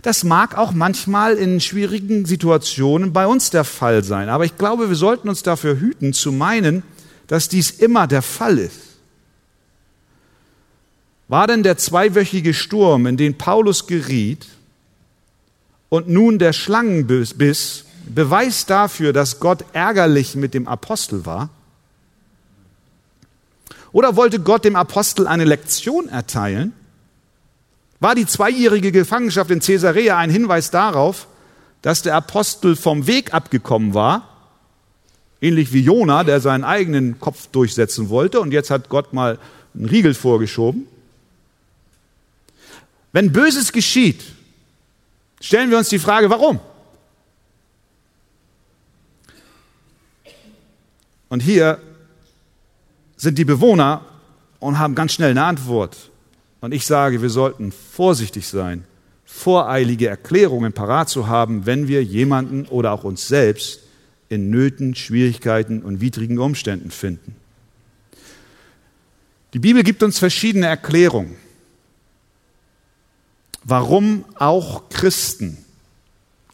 Das 0.00 0.24
mag 0.24 0.56
auch 0.56 0.72
manchmal 0.72 1.34
in 1.34 1.60
schwierigen 1.60 2.24
Situationen 2.24 3.12
bei 3.12 3.26
uns 3.26 3.50
der 3.50 3.64
Fall 3.64 4.02
sein, 4.02 4.30
aber 4.30 4.46
ich 4.46 4.56
glaube, 4.56 4.88
wir 4.88 4.96
sollten 4.96 5.28
uns 5.28 5.42
dafür 5.42 5.78
hüten 5.78 6.14
zu 6.14 6.32
meinen, 6.32 6.82
dass 7.26 7.50
dies 7.50 7.70
immer 7.72 8.06
der 8.06 8.22
Fall 8.22 8.56
ist. 8.56 8.80
War 11.28 11.46
denn 11.46 11.62
der 11.62 11.76
zweiwöchige 11.76 12.54
Sturm, 12.54 13.04
in 13.06 13.18
den 13.18 13.36
Paulus 13.36 13.86
geriet, 13.86 14.46
und 15.90 16.08
nun 16.08 16.38
der 16.38 16.54
Schlangenbiss 16.54 17.85
Beweis 18.06 18.66
dafür, 18.66 19.12
dass 19.12 19.40
Gott 19.40 19.64
ärgerlich 19.72 20.36
mit 20.36 20.54
dem 20.54 20.68
Apostel 20.68 21.26
war? 21.26 21.50
Oder 23.92 24.16
wollte 24.16 24.40
Gott 24.40 24.64
dem 24.64 24.76
Apostel 24.76 25.26
eine 25.26 25.44
Lektion 25.44 26.08
erteilen? 26.08 26.72
War 27.98 28.14
die 28.14 28.26
zweijährige 28.26 28.92
Gefangenschaft 28.92 29.50
in 29.50 29.60
Caesarea 29.60 30.18
ein 30.18 30.30
Hinweis 30.30 30.70
darauf, 30.70 31.26
dass 31.82 32.02
der 32.02 32.14
Apostel 32.14 32.76
vom 32.76 33.06
Weg 33.06 33.32
abgekommen 33.32 33.94
war, 33.94 34.28
ähnlich 35.40 35.72
wie 35.72 35.80
Jona, 35.80 36.24
der 36.24 36.40
seinen 36.40 36.64
eigenen 36.64 37.18
Kopf 37.20 37.46
durchsetzen 37.48 38.08
wollte 38.08 38.40
und 38.40 38.52
jetzt 38.52 38.70
hat 38.70 38.88
Gott 38.88 39.12
mal 39.12 39.38
einen 39.74 39.86
Riegel 39.86 40.14
vorgeschoben? 40.14 40.86
Wenn 43.12 43.32
Böses 43.32 43.72
geschieht, 43.72 44.22
stellen 45.40 45.70
wir 45.70 45.78
uns 45.78 45.88
die 45.88 45.98
Frage, 45.98 46.28
warum? 46.28 46.60
Und 51.28 51.40
hier 51.40 51.80
sind 53.16 53.38
die 53.38 53.44
Bewohner 53.44 54.04
und 54.60 54.78
haben 54.78 54.94
ganz 54.94 55.12
schnell 55.12 55.30
eine 55.30 55.44
Antwort. 55.44 56.10
Und 56.60 56.72
ich 56.72 56.86
sage, 56.86 57.22
wir 57.22 57.30
sollten 57.30 57.72
vorsichtig 57.72 58.46
sein, 58.46 58.84
voreilige 59.24 60.08
Erklärungen 60.08 60.72
parat 60.72 61.08
zu 61.08 61.26
haben, 61.26 61.66
wenn 61.66 61.88
wir 61.88 62.02
jemanden 62.02 62.66
oder 62.66 62.92
auch 62.92 63.04
uns 63.04 63.28
selbst 63.28 63.80
in 64.28 64.50
Nöten, 64.50 64.94
Schwierigkeiten 64.94 65.82
und 65.82 66.00
widrigen 66.00 66.38
Umständen 66.38 66.90
finden. 66.90 67.36
Die 69.52 69.58
Bibel 69.58 69.82
gibt 69.82 70.02
uns 70.02 70.18
verschiedene 70.18 70.66
Erklärungen, 70.66 71.36
warum 73.64 74.24
auch 74.34 74.88
Christen 74.88 75.58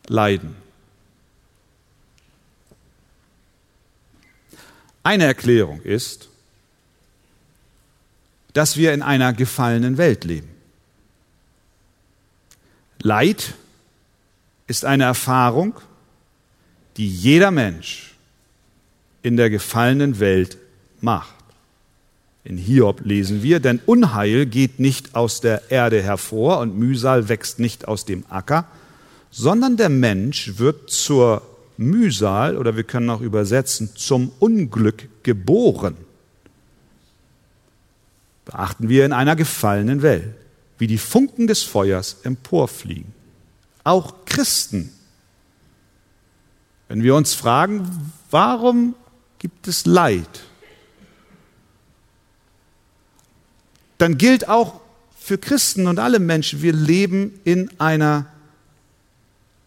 leiden. 0.06 0.62
Eine 5.02 5.24
Erklärung 5.24 5.82
ist, 5.82 6.28
dass 8.52 8.76
wir 8.76 8.92
in 8.92 9.02
einer 9.02 9.32
gefallenen 9.32 9.98
Welt 9.98 10.24
leben. 10.24 10.48
Leid 13.00 13.54
ist 14.66 14.84
eine 14.84 15.04
Erfahrung, 15.04 15.74
die 16.96 17.08
jeder 17.08 17.50
Mensch 17.50 18.14
in 19.22 19.36
der 19.36 19.50
gefallenen 19.50 20.20
Welt 20.20 20.58
macht. 21.00 21.34
In 22.44 22.56
Hiob 22.56 23.00
lesen 23.04 23.42
wir, 23.42 23.60
denn 23.60 23.80
Unheil 23.86 24.46
geht 24.46 24.80
nicht 24.80 25.14
aus 25.14 25.40
der 25.40 25.70
Erde 25.70 26.02
hervor 26.02 26.58
und 26.58 26.76
Mühsal 26.76 27.28
wächst 27.28 27.60
nicht 27.60 27.86
aus 27.86 28.04
dem 28.04 28.24
Acker, 28.28 28.66
sondern 29.30 29.76
der 29.76 29.88
Mensch 29.88 30.58
wird 30.58 30.90
zur 30.90 31.42
Mühsal 31.76 32.56
oder 32.56 32.76
wir 32.76 32.85
können 32.85 33.11
auch 33.11 33.20
übersetzen 33.20 33.90
zum 33.94 34.32
Unglück 34.38 35.08
geboren 35.22 35.96
beachten 38.44 38.88
wir 38.88 39.04
in 39.04 39.12
einer 39.12 39.37
gefallenen 39.37 40.02
Welt, 40.02 40.35
wie 40.78 40.87
die 40.87 40.98
Funken 40.98 41.46
des 41.46 41.62
Feuers 41.62 42.18
emporfliegen. 42.24 43.12
Auch 43.85 44.24
Christen. 44.24 44.92
Wenn 46.88 47.02
wir 47.02 47.14
uns 47.14 47.35
fragen, 47.35 47.88
warum 48.30 48.94
gibt 49.38 49.68
es 49.68 49.87
Leid, 49.87 50.42
dann 53.98 54.18
gilt 54.18 54.48
auch 54.48 54.80
für 55.16 55.38
Christen 55.38 55.87
und 55.87 56.00
alle 56.00 56.18
Menschen, 56.18 56.62
wir 56.62 56.72
leben 56.72 57.38
in 57.44 57.70
einer 57.78 58.26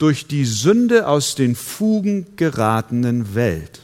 durch 0.06 0.28
die 0.28 0.46
Sünde 0.46 1.08
aus 1.08 1.34
den 1.34 1.56
Fugen 1.56 2.36
geratenen 2.36 3.34
Welt. 3.34 3.82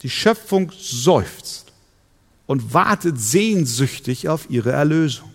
Die 0.00 0.08
Schöpfung 0.08 0.72
seufzt 0.74 1.74
und 2.46 2.72
wartet 2.72 3.20
sehnsüchtig 3.20 4.30
auf 4.30 4.48
ihre 4.48 4.72
Erlösung. 4.72 5.30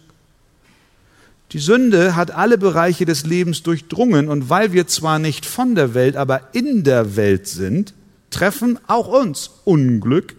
Die 1.51 1.59
Sünde 1.59 2.15
hat 2.15 2.31
alle 2.31 2.57
Bereiche 2.57 3.05
des 3.05 3.27
Lebens 3.27 3.61
durchdrungen 3.61 4.27
und 4.27 4.49
weil 4.49 4.73
wir 4.73 4.87
zwar 4.87 5.19
nicht 5.19 5.45
von 5.45 5.75
der 5.75 5.93
Welt, 5.93 6.15
aber 6.15 6.49
in 6.55 6.83
der 6.83 7.15
Welt 7.15 7.47
sind, 7.47 7.93
treffen 8.31 8.79
auch 8.87 9.07
uns 9.07 9.51
Unglück, 9.65 10.35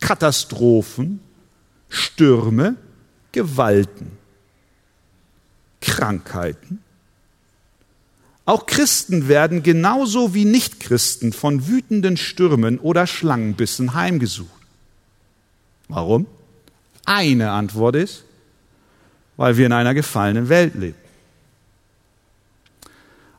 Katastrophen, 0.00 1.20
Stürme, 1.88 2.74
Gewalten, 3.30 4.10
Krankheiten. 5.80 6.82
Auch 8.48 8.64
Christen 8.64 9.28
werden 9.28 9.62
genauso 9.62 10.32
wie 10.32 10.46
Nichtchristen 10.46 11.34
von 11.34 11.68
wütenden 11.68 12.16
Stürmen 12.16 12.78
oder 12.78 13.06
Schlangenbissen 13.06 13.92
heimgesucht. 13.92 14.48
Warum? 15.88 16.26
Eine 17.04 17.50
Antwort 17.50 17.94
ist, 17.94 18.24
weil 19.36 19.58
wir 19.58 19.66
in 19.66 19.74
einer 19.74 19.92
gefallenen 19.92 20.48
Welt 20.48 20.76
leben. 20.76 20.96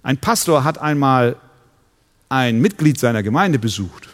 Ein 0.04 0.17
Pastor 0.17 0.63
hat 0.63 0.78
einmal 0.78 1.38
ein 2.30 2.62
Mitglied 2.62 3.00
seiner 3.00 3.24
Gemeinde 3.24 3.58
besucht. 3.58 4.10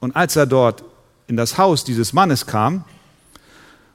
Und 0.00 0.16
als 0.16 0.34
er 0.34 0.46
dort 0.46 0.82
in 1.28 1.36
das 1.36 1.58
Haus 1.58 1.84
dieses 1.84 2.12
Mannes 2.12 2.46
kam, 2.46 2.84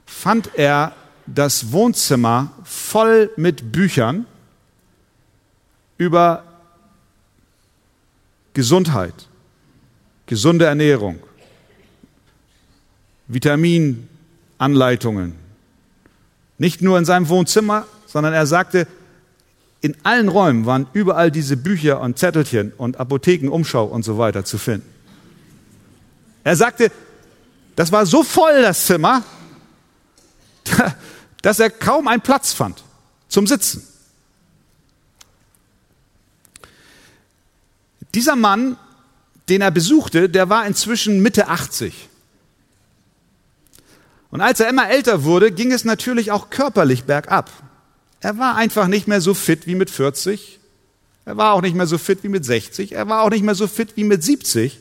fand 0.06 0.52
er 0.54 0.94
das 1.26 1.70
Wohnzimmer 1.70 2.50
voll 2.64 3.30
mit 3.36 3.72
Büchern 3.72 4.24
über 5.98 6.44
Gesundheit, 8.54 9.28
gesunde 10.26 10.64
Ernährung, 10.64 11.18
Vitaminanleitungen. 13.26 15.34
Nicht 16.56 16.80
nur 16.82 16.98
in 16.98 17.04
seinem 17.04 17.28
Wohnzimmer, 17.28 17.86
sondern 18.06 18.32
er 18.32 18.46
sagte, 18.46 18.86
in 19.80 19.96
allen 20.02 20.28
Räumen 20.28 20.66
waren 20.66 20.88
überall 20.92 21.30
diese 21.30 21.56
Bücher 21.56 22.00
und 22.00 22.18
Zettelchen 22.18 22.72
und 22.76 22.98
Apothekenumschau 22.98 23.84
und 23.84 24.04
so 24.04 24.18
weiter 24.18 24.44
zu 24.44 24.58
finden. 24.58 24.92
Er 26.42 26.56
sagte, 26.56 26.90
das 27.76 27.92
war 27.92 28.06
so 28.06 28.24
voll, 28.24 28.62
das 28.62 28.86
Zimmer, 28.86 29.22
dass 31.42 31.60
er 31.60 31.70
kaum 31.70 32.08
einen 32.08 32.22
Platz 32.22 32.52
fand 32.52 32.82
zum 33.28 33.46
Sitzen. 33.46 33.86
Dieser 38.18 38.34
Mann, 38.34 38.76
den 39.48 39.60
er 39.60 39.70
besuchte, 39.70 40.28
der 40.28 40.48
war 40.48 40.66
inzwischen 40.66 41.22
Mitte 41.22 41.46
80. 41.46 42.08
Und 44.32 44.40
als 44.40 44.58
er 44.58 44.68
immer 44.68 44.90
älter 44.90 45.22
wurde, 45.22 45.52
ging 45.52 45.70
es 45.70 45.84
natürlich 45.84 46.32
auch 46.32 46.50
körperlich 46.50 47.04
bergab. 47.04 47.48
Er 48.18 48.36
war 48.36 48.56
einfach 48.56 48.88
nicht 48.88 49.06
mehr 49.06 49.20
so 49.20 49.34
fit 49.34 49.68
wie 49.68 49.76
mit 49.76 49.88
40. 49.88 50.58
Er 51.26 51.36
war 51.36 51.52
auch 51.52 51.62
nicht 51.62 51.76
mehr 51.76 51.86
so 51.86 51.96
fit 51.96 52.24
wie 52.24 52.28
mit 52.28 52.44
60. 52.44 52.90
Er 52.90 53.08
war 53.08 53.22
auch 53.22 53.30
nicht 53.30 53.44
mehr 53.44 53.54
so 53.54 53.68
fit 53.68 53.90
wie 53.94 54.02
mit 54.02 54.24
70. 54.24 54.80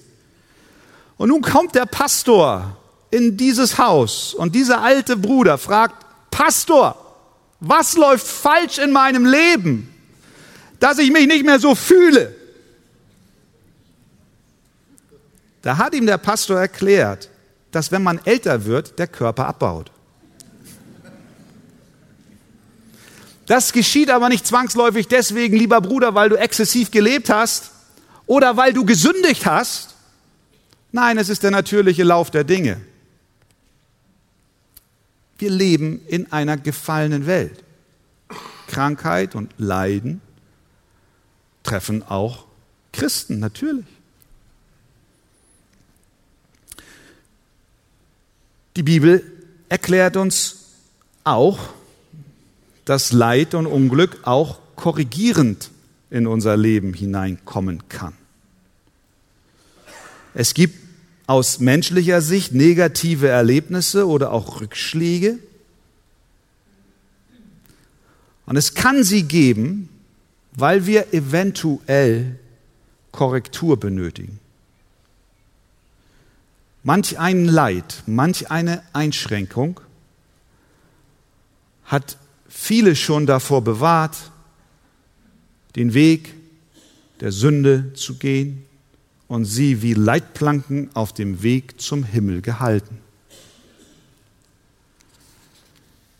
Und 1.18 1.30
nun 1.30 1.44
kommt 1.44 1.76
der 1.76 1.86
Pastor 1.86 2.76
in 3.12 3.38
dieses 3.38 3.78
Haus 3.78 4.34
und 4.34 4.56
dieser 4.56 4.82
alte 4.82 5.16
Bruder 5.16 5.60
fragt, 5.60 6.08
Pastor, 6.32 6.98
Was 7.60 7.96
läuft 7.96 8.26
falsch 8.26 8.80
in 8.80 8.92
meinem 8.92 9.28
Leben, 9.28 9.94
dass 10.80 10.98
ich 10.98 11.12
mich 11.12 11.28
nicht 11.28 11.46
mehr 11.46 11.60
so 11.60 11.76
fühle? 11.76 12.36
Da 15.68 15.78
hat 15.78 15.94
ihm 15.94 16.06
der 16.06 16.18
Pastor 16.18 16.58
erklärt, 16.58 17.30
dass 17.72 17.92
wenn 17.92 18.02
man 18.02 18.22
älter 18.24 18.64
wird, 18.64 18.98
der 19.00 19.08
Körper 19.08 19.48
abbaut. 19.48 19.92
Das 23.48 23.74
geschieht 23.74 24.10
aber 24.10 24.30
nicht 24.30 24.48
zwangsläufig 24.48 25.10
deswegen, 25.10 25.58
lieber 25.58 25.82
Bruder, 25.82 26.16
weil 26.16 26.30
du 26.30 26.38
exzessiv 26.38 26.90
gelebt 26.90 27.30
hast 27.30 27.72
oder 28.28 28.56
weil 28.56 28.72
du 28.72 28.86
gesündigt 28.86 29.46
hast. 29.46 29.96
Nein, 30.94 31.18
es 31.18 31.28
ist 31.28 31.44
der 31.44 31.52
natürliche 31.52 32.06
Lauf 32.06 32.32
der 32.32 32.46
Dinge. 32.46 32.80
Wir 35.38 35.50
leben 35.50 36.00
in 36.08 36.32
einer 36.32 36.56
gefallenen 36.56 37.26
Welt. 37.26 37.62
Krankheit 38.68 39.36
und 39.36 39.52
Leiden 39.58 40.22
treffen 41.64 42.04
auch 42.04 42.46
Christen, 42.94 43.40
natürlich. 43.40 43.97
Die 48.78 48.84
Bibel 48.84 49.24
erklärt 49.70 50.18
uns 50.18 50.58
auch, 51.24 51.58
dass 52.86 53.12
Leid 53.12 53.56
und 53.56 53.66
Unglück 53.66 54.20
auch 54.22 54.60
korrigierend 54.76 55.72
in 56.12 56.28
unser 56.28 56.56
Leben 56.56 56.94
hineinkommen 56.94 57.90
kann. 57.90 58.14
Es 60.36 60.54
gibt 60.54 60.76
aus 61.26 61.60
menschlicher 61.60 62.22
Sicht 62.22 62.54
negative 62.54 63.28
Erlebnisse 63.28 64.08
oder 64.08 64.32
auch 64.32 64.62
Rückschläge. 64.62 65.40
Und 68.46 68.58
es 68.58 68.76
kann 68.76 69.04
sie 69.04 69.24
geben, 69.24 69.90
weil 70.54 70.86
wir 70.86 71.16
eventuell 71.16 72.38
Korrektur 73.12 73.80
benötigen. 73.80 74.40
Manch 76.88 77.20
ein 77.20 77.44
Leid, 77.44 78.04
manch 78.06 78.50
eine 78.50 78.82
Einschränkung 78.94 79.82
hat 81.84 82.18
viele 82.48 82.96
schon 82.96 83.26
davor 83.26 83.62
bewahrt, 83.62 84.16
den 85.76 85.94
Weg 85.94 86.34
der 87.20 87.34
Sünde 87.34 87.92
zu 87.94 88.16
gehen 88.16 88.64
und 89.28 89.44
sie 89.44 89.82
wie 89.82 89.96
Leitplanken 89.96 90.90
auf 90.94 91.12
dem 91.12 91.44
Weg 91.44 91.82
zum 91.82 92.06
Himmel 92.06 92.42
gehalten. 92.42 93.00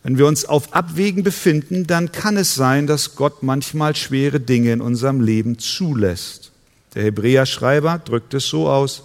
Wenn 0.02 0.18
wir 0.18 0.26
uns 0.26 0.44
auf 0.44 0.74
Abwägen 0.74 1.22
befinden, 1.22 1.86
dann 1.86 2.12
kann 2.12 2.36
es 2.36 2.54
sein, 2.54 2.86
dass 2.86 3.16
Gott 3.16 3.42
manchmal 3.42 3.96
schwere 3.96 4.38
Dinge 4.38 4.74
in 4.74 4.82
unserem 4.82 5.22
Leben 5.22 5.58
zulässt. 5.58 6.52
Der 6.94 7.04
Hebräerschreiber 7.04 8.02
drückt 8.04 8.34
es 8.34 8.48
so 8.48 8.68
aus, 8.68 9.04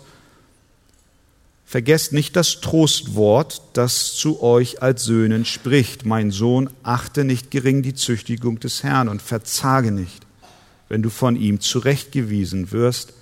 Vergesst 1.73 2.13
nicht 2.13 2.35
das 2.35 2.61
Trostwort, 2.61 3.63
das 3.73 4.13
zu 4.13 4.43
euch 4.43 4.83
als 4.83 5.05
Söhnen 5.05 5.43
spricht. 5.43 6.05
Mein 6.05 6.29
Sohn, 6.29 6.69
achte 6.83 7.23
nicht 7.23 7.49
gering 7.49 7.81
die 7.81 7.95
Züchtigung 7.95 8.59
des 8.59 8.83
Herrn 8.83 9.09
und 9.09 9.23
verzage 9.23 9.91
nicht, 9.91 10.27
wenn 10.87 11.01
du 11.01 11.09
von 11.09 11.35
ihm 11.35 11.61
zurechtgewiesen 11.61 12.71
wirst. 12.71 13.13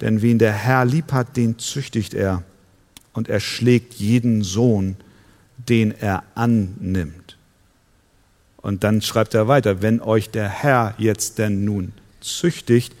Denn 0.00 0.22
wen 0.22 0.38
der 0.38 0.54
Herr 0.54 0.86
lieb 0.86 1.12
hat, 1.12 1.36
den 1.36 1.58
züchtigt 1.58 2.14
er 2.14 2.44
und 3.12 3.28
er 3.28 3.40
schlägt 3.40 3.92
jeden 3.92 4.42
Sohn, 4.42 4.96
den 5.68 5.90
er 5.90 6.22
annimmt. 6.34 7.36
Und 8.56 8.84
dann 8.84 9.02
schreibt 9.02 9.34
er 9.34 9.48
weiter, 9.48 9.82
wenn 9.82 10.00
euch 10.00 10.30
der 10.30 10.48
Herr 10.48 10.94
jetzt 10.96 11.36
denn 11.36 11.66
nun 11.66 11.92
züchtigt, 12.22 12.94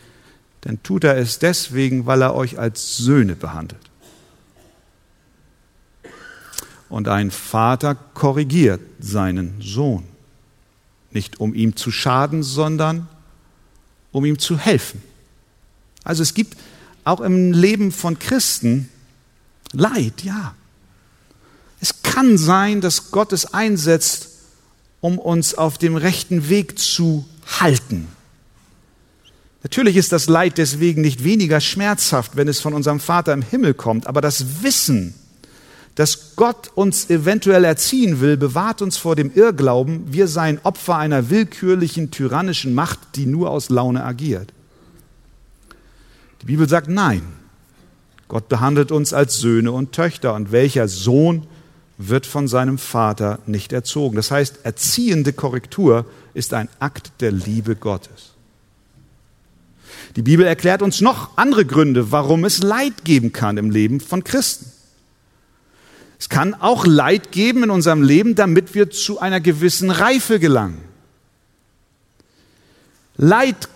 dann 0.60 0.82
tut 0.82 1.04
er 1.04 1.16
es 1.16 1.38
deswegen, 1.38 2.04
weil 2.04 2.20
er 2.20 2.34
euch 2.34 2.58
als 2.58 2.98
Söhne 2.98 3.36
behandelt. 3.36 3.85
Und 6.88 7.08
ein 7.08 7.30
Vater 7.30 7.94
korrigiert 7.94 8.80
seinen 9.00 9.60
Sohn. 9.60 10.04
Nicht 11.10 11.40
um 11.40 11.54
ihm 11.54 11.76
zu 11.76 11.90
schaden, 11.90 12.42
sondern 12.42 13.08
um 14.12 14.24
ihm 14.24 14.38
zu 14.38 14.58
helfen. 14.58 15.02
Also 16.04 16.22
es 16.22 16.34
gibt 16.34 16.56
auch 17.04 17.20
im 17.20 17.52
Leben 17.52 17.92
von 17.92 18.18
Christen 18.18 18.88
Leid, 19.72 20.22
ja. 20.22 20.54
Es 21.80 22.02
kann 22.02 22.38
sein, 22.38 22.80
dass 22.80 23.10
Gott 23.10 23.32
es 23.32 23.52
einsetzt, 23.52 24.28
um 25.00 25.18
uns 25.18 25.54
auf 25.54 25.78
dem 25.78 25.96
rechten 25.96 26.48
Weg 26.48 26.78
zu 26.78 27.26
halten. 27.60 28.08
Natürlich 29.62 29.96
ist 29.96 30.12
das 30.12 30.28
Leid 30.28 30.58
deswegen 30.58 31.00
nicht 31.00 31.24
weniger 31.24 31.60
schmerzhaft, 31.60 32.36
wenn 32.36 32.48
es 32.48 32.60
von 32.60 32.72
unserem 32.72 33.00
Vater 33.00 33.32
im 33.32 33.42
Himmel 33.42 33.74
kommt, 33.74 34.06
aber 34.06 34.20
das 34.20 34.62
Wissen, 34.62 35.14
dass 35.96 36.36
Gott 36.36 36.70
uns 36.74 37.08
eventuell 37.08 37.64
erziehen 37.64 38.20
will, 38.20 38.36
bewahrt 38.36 38.82
uns 38.82 38.98
vor 38.98 39.16
dem 39.16 39.32
Irrglauben, 39.34 40.12
wir 40.12 40.28
seien 40.28 40.60
Opfer 40.62 40.96
einer 40.96 41.30
willkürlichen, 41.30 42.10
tyrannischen 42.10 42.74
Macht, 42.74 42.98
die 43.16 43.24
nur 43.24 43.50
aus 43.50 43.70
Laune 43.70 44.04
agiert. 44.04 44.52
Die 46.42 46.46
Bibel 46.46 46.68
sagt 46.68 46.88
nein. 46.88 47.22
Gott 48.28 48.48
behandelt 48.48 48.92
uns 48.92 49.14
als 49.14 49.38
Söhne 49.38 49.72
und 49.72 49.92
Töchter 49.92 50.34
und 50.34 50.52
welcher 50.52 50.86
Sohn 50.86 51.46
wird 51.96 52.26
von 52.26 52.46
seinem 52.46 52.76
Vater 52.76 53.38
nicht 53.46 53.72
erzogen. 53.72 54.16
Das 54.16 54.30
heißt, 54.30 54.60
erziehende 54.64 55.32
Korrektur 55.32 56.04
ist 56.34 56.52
ein 56.52 56.68
Akt 56.78 57.12
der 57.20 57.32
Liebe 57.32 57.74
Gottes. 57.74 58.34
Die 60.16 60.22
Bibel 60.22 60.44
erklärt 60.44 60.82
uns 60.82 61.00
noch 61.00 61.38
andere 61.38 61.64
Gründe, 61.64 62.12
warum 62.12 62.44
es 62.44 62.62
Leid 62.62 63.04
geben 63.04 63.32
kann 63.32 63.56
im 63.56 63.70
Leben 63.70 64.00
von 64.00 64.24
Christen. 64.24 64.75
Es 66.18 66.28
kann 66.28 66.54
auch 66.54 66.86
Leid 66.86 67.32
geben 67.32 67.64
in 67.64 67.70
unserem 67.70 68.02
Leben, 68.02 68.34
damit 68.34 68.74
wir 68.74 68.90
zu 68.90 69.20
einer 69.20 69.40
gewissen 69.40 69.90
Reife 69.90 70.38
gelangen. 70.40 70.82
Leid, 73.16 73.68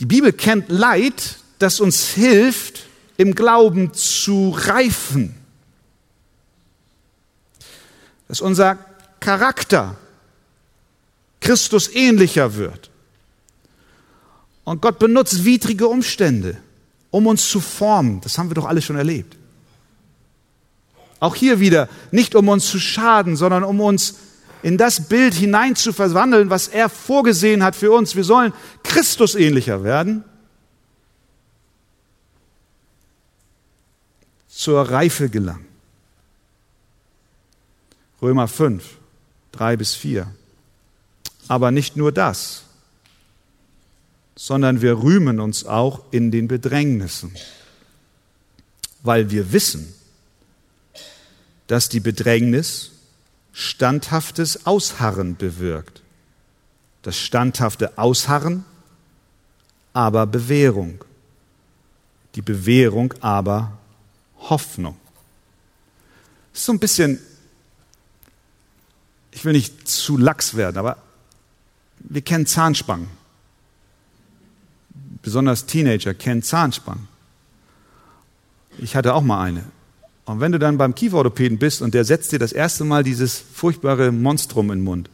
die 0.00 0.06
Bibel 0.06 0.32
kennt 0.32 0.68
Leid, 0.68 1.38
das 1.58 1.80
uns 1.80 2.08
hilft, 2.08 2.84
im 3.16 3.34
Glauben 3.34 3.92
zu 3.92 4.50
reifen. 4.50 5.34
Dass 8.28 8.40
unser 8.40 8.78
Charakter 9.20 9.96
Christus 11.40 11.88
ähnlicher 11.94 12.54
wird. 12.54 12.90
Und 14.64 14.82
Gott 14.82 14.98
benutzt 14.98 15.44
widrige 15.44 15.88
Umstände, 15.88 16.58
um 17.10 17.26
uns 17.26 17.48
zu 17.48 17.60
formen. 17.60 18.20
Das 18.20 18.38
haben 18.38 18.50
wir 18.50 18.54
doch 18.54 18.66
alle 18.66 18.82
schon 18.82 18.96
erlebt. 18.96 19.36
Auch 21.20 21.34
hier 21.34 21.60
wieder, 21.60 21.88
nicht 22.10 22.34
um 22.34 22.48
uns 22.48 22.66
zu 22.66 22.78
schaden, 22.78 23.36
sondern 23.36 23.64
um 23.64 23.80
uns 23.80 24.14
in 24.62 24.76
das 24.78 25.08
Bild 25.08 25.34
hinein 25.34 25.76
zu 25.76 25.92
verwandeln, 25.92 26.50
was 26.50 26.68
er 26.68 26.88
vorgesehen 26.88 27.62
hat 27.62 27.76
für 27.76 27.92
uns. 27.92 28.16
Wir 28.16 28.24
sollen 28.24 28.52
Christus 28.82 29.34
ähnlicher 29.34 29.84
werden, 29.84 30.24
zur 34.48 34.82
Reife 34.90 35.28
gelangen. 35.28 35.66
Römer 38.20 38.48
5, 38.48 38.84
3 39.52 39.76
bis 39.76 39.94
4. 39.94 40.26
Aber 41.46 41.70
nicht 41.70 41.96
nur 41.96 42.10
das, 42.10 42.64
sondern 44.34 44.82
wir 44.82 44.98
rühmen 44.98 45.40
uns 45.40 45.64
auch 45.64 46.02
in 46.10 46.30
den 46.30 46.48
Bedrängnissen, 46.48 47.34
weil 49.02 49.30
wir 49.30 49.52
wissen, 49.52 49.94
dass 51.68 51.88
die 51.88 52.00
Bedrängnis 52.00 52.90
standhaftes 53.52 54.66
Ausharren 54.66 55.36
bewirkt. 55.36 56.02
Das 57.02 57.16
standhafte 57.16 57.96
Ausharren, 57.96 58.64
aber 59.92 60.26
Bewährung. 60.26 61.04
Die 62.34 62.42
Bewährung 62.42 63.14
aber 63.20 63.78
Hoffnung. 64.38 64.96
Das 66.52 66.60
ist 66.60 66.66
so 66.66 66.72
ein 66.72 66.78
bisschen, 66.78 67.20
ich 69.30 69.44
will 69.44 69.52
nicht 69.52 69.88
zu 69.88 70.16
lax 70.16 70.54
werden, 70.54 70.78
aber 70.78 70.98
wir 71.98 72.22
kennen 72.22 72.46
Zahnspangen. 72.46 73.08
Besonders 75.22 75.66
Teenager 75.66 76.14
kennen 76.14 76.42
Zahnspangen. 76.42 77.08
Ich 78.78 78.96
hatte 78.96 79.14
auch 79.14 79.22
mal 79.22 79.42
eine. 79.42 79.64
Und 80.28 80.40
wenn 80.40 80.52
du 80.52 80.58
dann 80.58 80.76
beim 80.76 80.94
Kieferorthopäden 80.94 81.56
bist 81.56 81.80
und 81.80 81.94
der 81.94 82.04
setzt 82.04 82.32
dir 82.32 82.38
das 82.38 82.52
erste 82.52 82.84
Mal 82.84 83.02
dieses 83.02 83.38
furchtbare 83.38 84.12
Monstrum 84.12 84.70
in 84.70 84.80
den 84.80 84.84
Mund, 84.84 85.08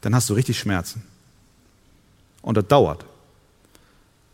dann 0.00 0.14
hast 0.14 0.30
du 0.30 0.32
richtig 0.32 0.58
Schmerzen. 0.58 1.02
Und 2.40 2.56
das 2.56 2.66
dauert, 2.66 3.04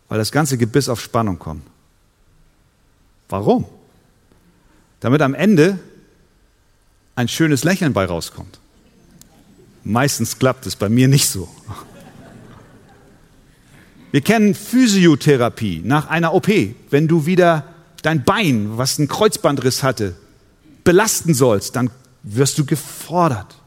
weil 0.09 0.19
das 0.19 0.31
ganze 0.31 0.57
Gebiss 0.57 0.89
auf 0.89 1.01
Spannung 1.01 1.41
kommt. 1.41 1.65
Warum? 3.29 3.65
Damit 5.01 5.21
am 5.21 5.35
Ende 5.35 5.81
ein 7.17 7.27
schönes 7.27 7.65
Lächeln 7.65 7.93
bei 7.93 8.05
rauskommt. 8.05 8.61
Meistens 9.83 10.39
klappt 10.39 10.67
es, 10.67 10.77
bei 10.77 10.89
mir 10.89 11.09
nicht 11.09 11.29
so. 11.29 11.49
Wir 14.13 14.21
kennen 14.21 14.55
Physiotherapie 14.55 15.83
nach 15.85 16.07
einer 16.07 16.35
OP, 16.35 16.47
wenn 16.91 17.09
du 17.09 17.27
wieder 17.27 17.65
dein 18.03 18.25
Bein, 18.25 18.79
was 18.79 18.99
einen 18.99 19.09
Kreuzbandriss 19.09 19.83
hatte, 19.83 20.17
belasten 20.85 21.35
sollst, 21.35 21.77
dann 21.77 21.91
wirst 22.23 22.59
du 22.59 22.65
gefordert, 22.65 23.61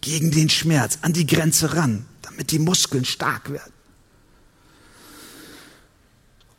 gegen 0.00 0.30
den 0.30 0.48
Schmerz 0.48 0.98
an 1.02 1.12
die 1.12 1.26
Grenze 1.26 1.74
ran, 1.74 2.06
damit 2.22 2.50
die 2.50 2.58
Muskeln 2.58 3.04
stark 3.04 3.50
werden. 3.50 3.72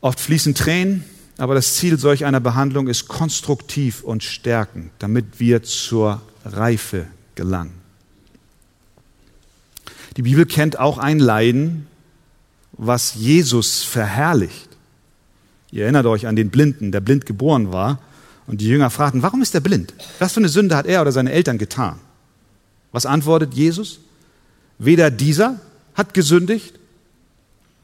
Oft 0.00 0.20
fließen 0.20 0.54
Tränen, 0.54 1.04
aber 1.36 1.54
das 1.54 1.74
Ziel 1.74 1.98
solch 1.98 2.24
einer 2.24 2.40
Behandlung 2.40 2.88
ist 2.88 3.08
konstruktiv 3.08 4.02
und 4.02 4.22
stärkend, 4.22 4.92
damit 4.98 5.40
wir 5.40 5.62
zur 5.62 6.22
Reife 6.44 7.06
gelangen. 7.34 7.74
Die 10.16 10.22
Bibel 10.22 10.46
kennt 10.46 10.78
auch 10.78 10.98
ein 10.98 11.18
Leiden, 11.18 11.86
was 12.72 13.14
Jesus 13.14 13.82
verherrlicht. 13.82 14.69
Ihr 15.72 15.84
erinnert 15.84 16.06
euch 16.06 16.26
an 16.26 16.36
den 16.36 16.50
Blinden, 16.50 16.92
der 16.92 17.00
blind 17.00 17.26
geboren 17.26 17.72
war. 17.72 18.00
Und 18.46 18.60
die 18.60 18.68
Jünger 18.68 18.90
fragten, 18.90 19.22
warum 19.22 19.42
ist 19.42 19.54
er 19.54 19.60
blind? 19.60 19.94
Was 20.18 20.32
für 20.32 20.40
eine 20.40 20.48
Sünde 20.48 20.76
hat 20.76 20.86
er 20.86 21.02
oder 21.02 21.12
seine 21.12 21.30
Eltern 21.32 21.58
getan? 21.58 22.00
Was 22.92 23.06
antwortet 23.06 23.54
Jesus? 23.54 24.00
Weder 24.78 25.10
dieser 25.10 25.60
hat 25.94 26.14
gesündigt, 26.14 26.74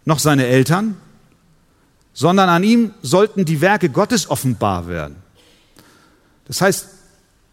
noch 0.04 0.18
seine 0.18 0.46
Eltern, 0.46 0.96
sondern 2.12 2.48
an 2.48 2.64
ihm 2.64 2.92
sollten 3.02 3.44
die 3.44 3.60
Werke 3.60 3.90
Gottes 3.90 4.30
offenbar 4.30 4.88
werden. 4.88 5.16
Das 6.46 6.60
heißt, 6.60 6.88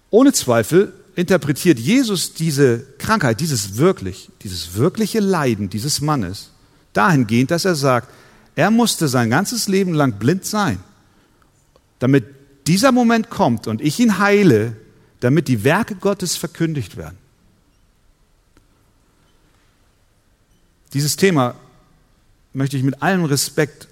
ohne 0.10 0.32
Zweifel 0.32 0.94
interpretiert 1.16 1.80
Jesus 1.80 2.34
diese 2.34 2.80
Krankheit, 2.98 3.40
dieses 3.40 3.78
wirklich, 3.78 4.30
dieses 4.42 4.76
wirkliche 4.76 5.20
Leiden 5.20 5.70
dieses 5.70 6.02
Mannes 6.02 6.52
dahingehend, 6.94 7.52
dass 7.52 7.66
er 7.66 7.76
sagt, 7.76 8.10
er 8.56 8.72
musste 8.72 9.08
sein 9.08 9.30
ganzes 9.30 9.68
Leben 9.68 9.94
lang 9.94 10.14
blind 10.14 10.46
sein, 10.46 10.80
damit 12.00 12.26
dieser 12.68 12.92
Moment 12.92 13.30
kommt 13.30 13.68
und 13.68 13.82
ich 13.82 14.00
ihn 14.00 14.20
heile, 14.20 14.76
damit 15.20 15.48
die 15.48 15.64
Werke 15.64 15.96
Gottes 15.96 16.36
verkündigt 16.36 16.98
werden. 16.98 17.18
Dieses 20.94 21.16
Thema 21.16 21.56
möchte 22.54 22.78
ich 22.78 22.84
mit 22.84 23.02
allem 23.02 23.26
Respekt 23.26 23.88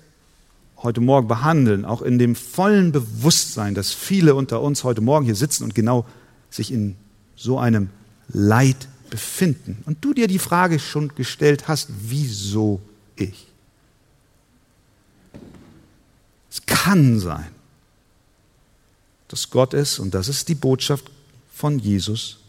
heute 0.78 1.02
Morgen 1.02 1.28
behandeln, 1.28 1.86
auch 1.86 2.02
in 2.02 2.20
dem 2.20 2.36
vollen 2.36 2.92
Bewusstsein, 2.92 3.76
dass 3.76 3.92
viele 3.92 4.36
unter 4.36 4.62
uns 4.62 4.84
heute 4.84 5.02
Morgen 5.02 5.26
hier 5.26 5.36
sitzen 5.36 5.64
und 5.64 5.76
genau 5.76 6.06
sich 6.50 6.72
in 6.72 6.96
so 7.36 7.60
einem 7.60 7.90
Leid 8.28 8.88
befinden. 9.10 9.84
Und 9.86 10.04
du 10.04 10.14
dir 10.14 10.28
die 10.28 10.40
Frage 10.40 10.80
schon 10.80 11.10
gestellt 11.16 11.68
hast, 11.68 11.90
wieso 11.90 12.82
ich? 13.16 13.48
Es 16.50 16.66
kann 16.84 17.20
sein, 17.20 17.52
dass 19.28 19.52
Gott 19.52 19.76
ist, 19.76 20.00
und 20.00 20.16
das 20.16 20.28
ist 20.28 20.50
die 20.50 20.56
Botschaft 20.56 21.12
von 21.54 21.78
Jesus, 21.78 22.40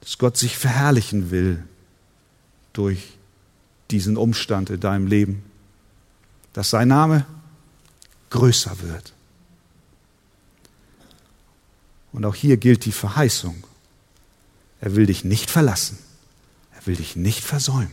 dass 0.00 0.16
Gott 0.16 0.38
sich 0.38 0.56
verherrlichen 0.56 1.30
will 1.30 1.62
durch 2.72 3.18
diesen 3.90 4.16
Umstand 4.16 4.70
in 4.70 4.80
deinem 4.80 5.06
Leben, 5.06 5.44
dass 6.54 6.70
sein 6.70 6.88
Name 6.88 7.26
größer 8.30 8.80
wird. 8.80 9.12
Und 12.12 12.24
auch 12.24 12.34
hier 12.34 12.56
gilt 12.56 12.86
die 12.86 12.92
Verheißung. 12.92 13.64
Er 14.80 14.96
will 14.96 15.06
dich 15.06 15.24
nicht 15.24 15.50
verlassen. 15.50 15.98
Er 16.74 16.86
will 16.86 16.96
dich 16.96 17.16
nicht 17.16 17.44
versäumen. 17.44 17.92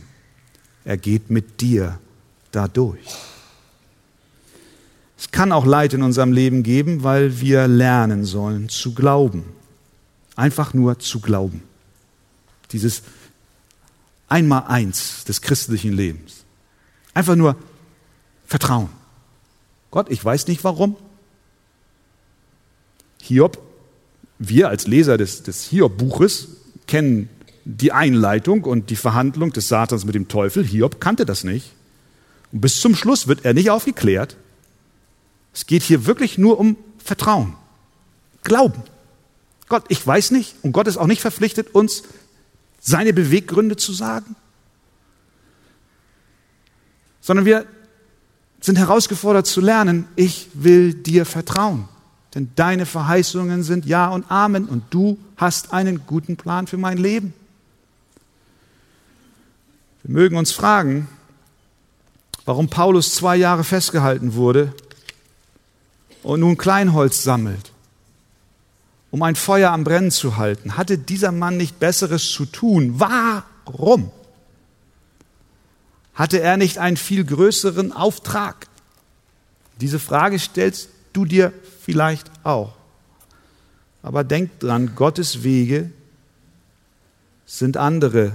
Er 0.86 0.96
geht 0.96 1.28
mit 1.28 1.60
dir 1.60 1.98
dadurch. 2.50 3.29
Es 5.20 5.30
kann 5.30 5.52
auch 5.52 5.66
Leid 5.66 5.92
in 5.92 6.02
unserem 6.02 6.32
Leben 6.32 6.62
geben, 6.62 7.02
weil 7.02 7.40
wir 7.40 7.68
lernen 7.68 8.24
sollen 8.24 8.70
zu 8.70 8.94
glauben. 8.94 9.44
Einfach 10.34 10.72
nur 10.72 10.98
zu 10.98 11.20
glauben. 11.20 11.62
Dieses 12.72 13.02
Einmal-Eins 14.30 15.24
des 15.24 15.42
christlichen 15.42 15.92
Lebens. 15.92 16.44
Einfach 17.12 17.36
nur 17.36 17.56
Vertrauen. 18.46 18.88
Gott, 19.90 20.10
ich 20.10 20.24
weiß 20.24 20.46
nicht 20.46 20.64
warum. 20.64 20.96
Hiob, 23.20 23.58
wir 24.38 24.70
als 24.70 24.86
Leser 24.86 25.18
des, 25.18 25.42
des 25.42 25.64
Hiob-Buches 25.64 26.48
kennen 26.86 27.28
die 27.66 27.92
Einleitung 27.92 28.64
und 28.64 28.88
die 28.88 28.96
Verhandlung 28.96 29.52
des 29.52 29.68
Satans 29.68 30.06
mit 30.06 30.14
dem 30.14 30.28
Teufel. 30.28 30.64
Hiob 30.64 30.98
kannte 30.98 31.26
das 31.26 31.44
nicht. 31.44 31.72
Und 32.52 32.62
bis 32.62 32.80
zum 32.80 32.94
Schluss 32.94 33.26
wird 33.26 33.44
er 33.44 33.52
nicht 33.52 33.68
aufgeklärt. 33.68 34.38
Es 35.52 35.66
geht 35.66 35.82
hier 35.82 36.06
wirklich 36.06 36.38
nur 36.38 36.58
um 36.58 36.76
Vertrauen, 36.98 37.54
Glauben. 38.42 38.82
Gott, 39.68 39.84
ich 39.88 40.04
weiß 40.04 40.30
nicht 40.32 40.56
und 40.62 40.72
Gott 40.72 40.86
ist 40.86 40.96
auch 40.96 41.06
nicht 41.06 41.20
verpflichtet, 41.20 41.74
uns 41.74 42.02
seine 42.80 43.12
Beweggründe 43.12 43.76
zu 43.76 43.92
sagen, 43.92 44.34
sondern 47.20 47.44
wir 47.44 47.66
sind 48.60 48.76
herausgefordert 48.76 49.46
zu 49.46 49.60
lernen, 49.60 50.06
ich 50.16 50.48
will 50.54 50.94
dir 50.94 51.24
vertrauen. 51.24 51.88
Denn 52.34 52.50
deine 52.54 52.86
Verheißungen 52.86 53.62
sind 53.62 53.86
Ja 53.86 54.08
und 54.08 54.30
Amen 54.30 54.66
und 54.66 54.84
du 54.90 55.18
hast 55.36 55.72
einen 55.72 56.06
guten 56.06 56.36
Plan 56.36 56.66
für 56.66 56.76
mein 56.76 56.98
Leben. 56.98 57.32
Wir 60.02 60.14
mögen 60.14 60.36
uns 60.36 60.52
fragen, 60.52 61.08
warum 62.44 62.68
Paulus 62.68 63.14
zwei 63.14 63.36
Jahre 63.36 63.64
festgehalten 63.64 64.34
wurde 64.34 64.74
und 66.22 66.40
nun 66.40 66.56
Kleinholz 66.56 67.22
sammelt, 67.22 67.72
um 69.10 69.22
ein 69.22 69.36
Feuer 69.36 69.70
am 69.70 69.84
Brennen 69.84 70.10
zu 70.10 70.36
halten. 70.36 70.76
Hatte 70.76 70.98
dieser 70.98 71.32
Mann 71.32 71.56
nicht 71.56 71.78
Besseres 71.78 72.30
zu 72.30 72.46
tun? 72.46 73.00
Warum? 73.00 74.10
Hatte 76.14 76.40
er 76.40 76.56
nicht 76.56 76.78
einen 76.78 76.96
viel 76.96 77.24
größeren 77.24 77.92
Auftrag? 77.92 78.66
Diese 79.80 79.98
Frage 79.98 80.38
stellst 80.38 80.90
du 81.12 81.24
dir 81.24 81.52
vielleicht 81.82 82.30
auch. 82.44 82.74
Aber 84.02 84.24
denk 84.24 84.58
dran, 84.60 84.94
Gottes 84.94 85.42
Wege 85.42 85.90
sind 87.46 87.76
andere. 87.76 88.32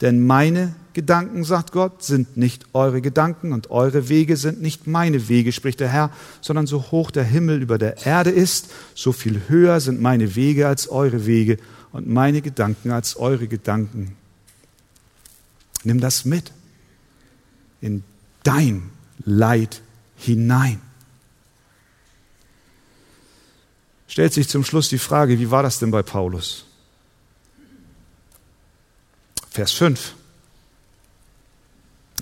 Denn 0.00 0.26
meine 0.26 0.74
Gedanken, 0.94 1.44
sagt 1.44 1.72
Gott, 1.72 2.02
sind 2.02 2.36
nicht 2.36 2.66
eure 2.72 3.02
Gedanken 3.02 3.52
und 3.52 3.70
eure 3.70 4.08
Wege 4.08 4.36
sind 4.36 4.62
nicht 4.62 4.86
meine 4.86 5.28
Wege, 5.28 5.52
spricht 5.52 5.80
der 5.80 5.88
Herr, 5.88 6.10
sondern 6.40 6.66
so 6.66 6.90
hoch 6.90 7.10
der 7.10 7.24
Himmel 7.24 7.60
über 7.60 7.76
der 7.78 8.06
Erde 8.06 8.30
ist, 8.30 8.70
so 8.94 9.12
viel 9.12 9.42
höher 9.48 9.80
sind 9.80 10.00
meine 10.00 10.34
Wege 10.36 10.66
als 10.66 10.88
eure 10.88 11.26
Wege 11.26 11.58
und 11.92 12.08
meine 12.08 12.40
Gedanken 12.40 12.90
als 12.90 13.16
eure 13.16 13.48
Gedanken. 13.48 14.16
Nimm 15.82 16.00
das 16.00 16.24
mit 16.24 16.52
in 17.80 18.02
dein 18.42 18.90
Leid 19.24 19.82
hinein. 20.16 20.80
Stellt 24.08 24.32
sich 24.32 24.48
zum 24.48 24.64
Schluss 24.64 24.88
die 24.88 24.98
Frage, 24.98 25.38
wie 25.38 25.50
war 25.50 25.62
das 25.62 25.78
denn 25.78 25.90
bei 25.90 26.02
Paulus? 26.02 26.64
Vers 29.50 29.72
5 29.72 30.14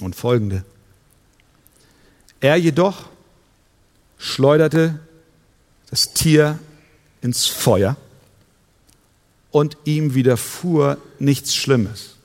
und 0.00 0.16
folgende. 0.16 0.64
Er 2.40 2.56
jedoch 2.56 3.08
schleuderte 4.18 4.98
das 5.90 6.14
Tier 6.14 6.58
ins 7.20 7.46
Feuer 7.46 7.96
und 9.50 9.76
ihm 9.84 10.14
widerfuhr 10.14 10.98
nichts 11.18 11.54
Schlimmes. 11.54 12.16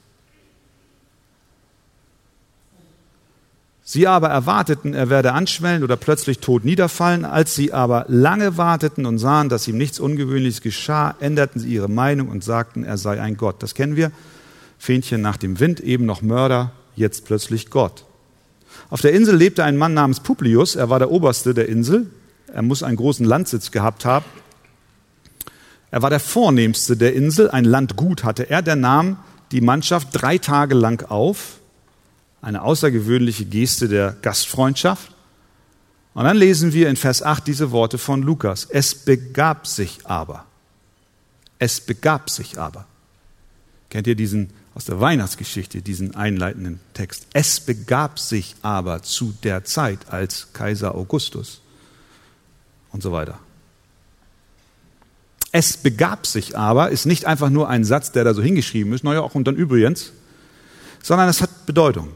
Sie 3.89 4.05
aber 4.05 4.27
erwarteten, 4.27 4.93
er 4.93 5.09
werde 5.09 5.31
anschwellen 5.31 5.81
oder 5.81 5.95
plötzlich 5.95 6.39
tot 6.39 6.65
niederfallen. 6.65 7.23
Als 7.23 7.55
sie 7.55 7.71
aber 7.71 8.03
lange 8.09 8.57
warteten 8.57 9.05
und 9.05 9.17
sahen, 9.17 9.47
dass 9.47 9.65
ihm 9.65 9.77
nichts 9.77 9.99
Ungewöhnliches 9.99 10.61
geschah, 10.61 11.15
änderten 11.21 11.61
sie 11.61 11.73
ihre 11.73 11.87
Meinung 11.87 12.27
und 12.27 12.43
sagten, 12.43 12.83
er 12.83 12.97
sei 12.97 13.21
ein 13.21 13.37
Gott. 13.37 13.63
Das 13.63 13.75
kennen 13.75 13.95
wir. 13.95 14.11
Fähnchen 14.77 15.21
nach 15.21 15.37
dem 15.37 15.61
Wind, 15.61 15.79
eben 15.79 16.05
noch 16.05 16.21
Mörder, 16.21 16.73
jetzt 16.97 17.25
plötzlich 17.25 17.69
Gott. 17.69 18.05
Auf 18.89 19.01
der 19.01 19.13
Insel 19.13 19.35
lebte 19.35 19.63
ein 19.63 19.77
Mann 19.77 19.93
namens 19.93 20.19
Publius. 20.19 20.75
Er 20.75 20.89
war 20.89 20.99
der 20.99 21.11
Oberste 21.11 21.53
der 21.53 21.69
Insel. 21.69 22.07
Er 22.53 22.61
muss 22.61 22.83
einen 22.83 22.97
großen 22.97 23.25
Landsitz 23.25 23.71
gehabt 23.71 24.05
haben. 24.05 24.25
Er 25.91 26.01
war 26.01 26.09
der 26.09 26.19
Vornehmste 26.19 26.97
der 26.97 27.13
Insel. 27.13 27.49
Ein 27.49 27.65
Landgut 27.65 28.23
hatte 28.23 28.49
er. 28.49 28.61
Der 28.61 28.75
nahm 28.75 29.17
die 29.51 29.61
Mannschaft 29.61 30.09
drei 30.11 30.37
Tage 30.37 30.75
lang 30.75 31.09
auf 31.09 31.59
eine 32.41 32.61
außergewöhnliche 32.61 33.45
Geste 33.45 33.87
der 33.87 34.15
Gastfreundschaft. 34.21 35.11
Und 36.13 36.23
dann 36.23 36.37
lesen 36.37 36.73
wir 36.73 36.89
in 36.89 36.95
Vers 36.95 37.21
8 37.21 37.45
diese 37.45 37.71
Worte 37.71 37.97
von 37.97 38.21
Lukas. 38.21 38.65
Es 38.65 38.95
begab 38.95 39.67
sich 39.67 39.99
aber. 40.05 40.45
Es 41.59 41.81
begab 41.81 42.29
sich 42.29 42.57
aber. 42.57 42.85
Kennt 43.89 44.07
ihr 44.07 44.15
diesen 44.15 44.51
aus 44.77 44.85
der 44.85 44.99
Weihnachtsgeschichte, 44.99 45.81
diesen 45.81 46.13
einleitenden 46.13 46.79
Text? 46.93 47.25
Es 47.33 47.59
begab 47.59 48.19
sich 48.19 48.55
aber 48.61 49.01
zu 49.01 49.33
der 49.41 49.65
Zeit 49.65 50.09
als 50.09 50.53
Kaiser 50.53 50.93
Augustus 50.93 51.61
und 52.91 53.01
so 53.01 53.11
weiter. 53.11 53.39
Es 55.51 55.77
begab 55.77 56.27
sich 56.27 56.55
aber 56.55 56.91
ist 56.91 57.07
nicht 57.07 57.25
einfach 57.25 57.49
nur 57.49 57.67
ein 57.69 57.85
Satz, 57.85 58.11
der 58.11 58.23
da 58.23 58.35
so 58.35 58.43
hingeschrieben 58.43 58.93
ist, 58.93 59.03
naja, 59.03 59.21
auch 59.21 59.33
und 59.33 59.47
dann 59.47 59.55
übrigens, 59.55 60.11
sondern 61.01 61.27
es 61.27 61.41
hat 61.41 61.65
Bedeutung. 61.65 62.09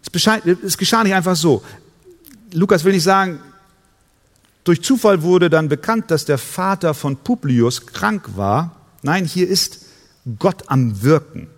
Es, 0.00 0.26
es 0.64 0.78
geschah 0.78 1.04
nicht 1.04 1.14
einfach 1.14 1.36
so. 1.36 1.62
Lukas 2.54 2.84
will 2.84 2.94
nicht 2.94 3.02
sagen, 3.02 3.38
durch 4.64 4.80
Zufall 4.80 5.20
wurde 5.20 5.50
dann 5.50 5.68
bekannt, 5.68 6.10
dass 6.10 6.24
der 6.24 6.38
Vater 6.38 6.94
von 6.94 7.18
Publius 7.18 7.86
krank 7.86 8.30
war. 8.34 8.76
Nein, 9.02 9.26
hier 9.26 9.46
ist 9.46 9.83
Gott 10.38 10.68
am 10.68 11.02
Wirken. 11.02 11.48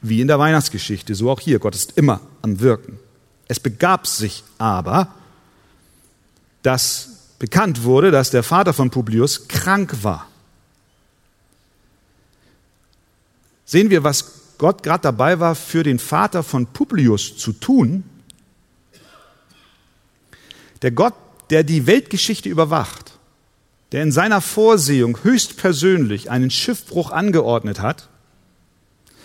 Wie 0.00 0.20
in 0.20 0.28
der 0.28 0.38
Weihnachtsgeschichte, 0.38 1.14
so 1.14 1.30
auch 1.30 1.40
hier. 1.40 1.58
Gott 1.58 1.74
ist 1.74 1.96
immer 1.96 2.20
am 2.42 2.60
Wirken. 2.60 2.98
Es 3.48 3.58
begab 3.58 4.06
sich 4.06 4.44
aber, 4.58 5.08
dass 6.62 7.08
bekannt 7.38 7.84
wurde, 7.84 8.10
dass 8.10 8.30
der 8.30 8.42
Vater 8.42 8.72
von 8.72 8.90
Publius 8.90 9.48
krank 9.48 10.02
war. 10.02 10.26
Sehen 13.64 13.90
wir, 13.90 14.02
was 14.02 14.32
Gott 14.58 14.82
gerade 14.82 15.02
dabei 15.02 15.38
war, 15.38 15.54
für 15.54 15.82
den 15.82 15.98
Vater 15.98 16.42
von 16.42 16.66
Publius 16.66 17.36
zu 17.36 17.52
tun. 17.52 18.04
Der 20.82 20.90
Gott, 20.90 21.14
der 21.50 21.64
die 21.64 21.86
Weltgeschichte 21.86 22.48
überwacht, 22.48 23.07
der 23.92 24.02
in 24.02 24.12
seiner 24.12 24.40
Vorsehung 24.40 25.18
höchstpersönlich 25.22 26.30
einen 26.30 26.50
Schiffbruch 26.50 27.10
angeordnet 27.10 27.80
hat, 27.80 28.08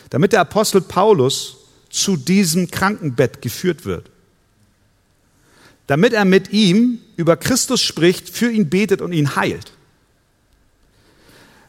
damit 0.10 0.32
der 0.32 0.42
Apostel 0.42 0.82
Paulus 0.82 1.58
zu 1.90 2.18
diesem 2.18 2.72
Krankenbett 2.72 3.42
geführt 3.42 3.86
wird 3.86 4.10
damit 5.88 6.14
er 6.14 6.26
mit 6.26 6.52
ihm 6.52 7.00
über 7.18 7.38
Christus 7.38 7.82
spricht, 7.82 8.30
für 8.30 8.50
ihn 8.50 8.70
betet 8.70 9.02
und 9.02 9.12
ihn 9.12 9.36
heilt. 9.36 9.74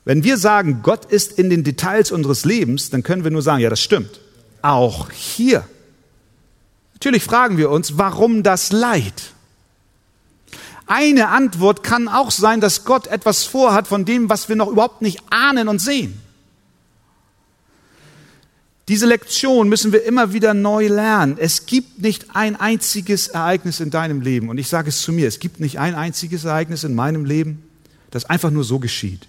Wenn 0.04 0.22
wir 0.22 0.36
sagen, 0.36 0.80
Gott 0.82 1.06
ist 1.06 1.38
in 1.38 1.50
den 1.50 1.64
Details 1.64 2.12
unseres 2.12 2.44
Lebens, 2.44 2.90
dann 2.90 3.02
können 3.02 3.24
wir 3.24 3.30
nur 3.30 3.42
sagen, 3.42 3.60
ja, 3.60 3.70
das 3.70 3.82
stimmt. 3.82 4.20
Auch 4.62 5.10
hier. 5.10 5.66
Natürlich 6.94 7.24
fragen 7.24 7.56
wir 7.56 7.70
uns, 7.70 7.98
warum 7.98 8.42
das 8.42 8.70
Leid? 8.70 9.33
Eine 10.86 11.28
Antwort 11.28 11.82
kann 11.82 12.08
auch 12.08 12.30
sein, 12.30 12.60
dass 12.60 12.84
Gott 12.84 13.06
etwas 13.06 13.44
vorhat 13.44 13.86
von 13.86 14.04
dem, 14.04 14.28
was 14.28 14.48
wir 14.48 14.56
noch 14.56 14.68
überhaupt 14.68 15.02
nicht 15.02 15.20
ahnen 15.30 15.68
und 15.68 15.80
sehen. 15.80 16.20
Diese 18.88 19.06
Lektion 19.06 19.70
müssen 19.70 19.92
wir 19.92 20.04
immer 20.04 20.34
wieder 20.34 20.52
neu 20.52 20.88
lernen. 20.88 21.36
Es 21.38 21.64
gibt 21.64 22.02
nicht 22.02 22.36
ein 22.36 22.54
einziges 22.56 23.28
Ereignis 23.28 23.80
in 23.80 23.90
deinem 23.90 24.20
Leben. 24.20 24.50
Und 24.50 24.58
ich 24.58 24.68
sage 24.68 24.90
es 24.90 25.00
zu 25.00 25.12
mir, 25.12 25.26
es 25.26 25.38
gibt 25.38 25.58
nicht 25.58 25.78
ein 25.78 25.94
einziges 25.94 26.44
Ereignis 26.44 26.84
in 26.84 26.94
meinem 26.94 27.24
Leben, 27.24 27.62
das 28.10 28.26
einfach 28.26 28.50
nur 28.50 28.64
so 28.64 28.78
geschieht. 28.78 29.26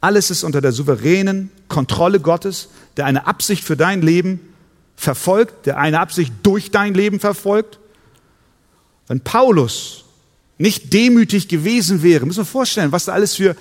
Alles 0.00 0.30
ist 0.30 0.42
unter 0.42 0.60
der 0.60 0.72
souveränen 0.72 1.50
Kontrolle 1.68 2.18
Gottes, 2.18 2.68
der 2.96 3.06
eine 3.06 3.28
Absicht 3.28 3.62
für 3.62 3.76
dein 3.76 4.02
Leben 4.02 4.40
verfolgt, 4.96 5.66
der 5.66 5.78
eine 5.78 6.00
Absicht 6.00 6.32
durch 6.42 6.72
dein 6.72 6.94
Leben 6.94 7.20
verfolgt. 7.20 7.78
Wenn 9.06 9.20
Paulus 9.20 10.05
nicht 10.58 10.92
demütig 10.92 11.48
gewesen 11.48 12.02
wäre, 12.02 12.26
müssen 12.26 12.40
wir 12.40 12.44
vorstellen, 12.44 12.92
was 12.92 13.06
da 13.06 13.12
alles 13.12 13.34
für 13.34 13.56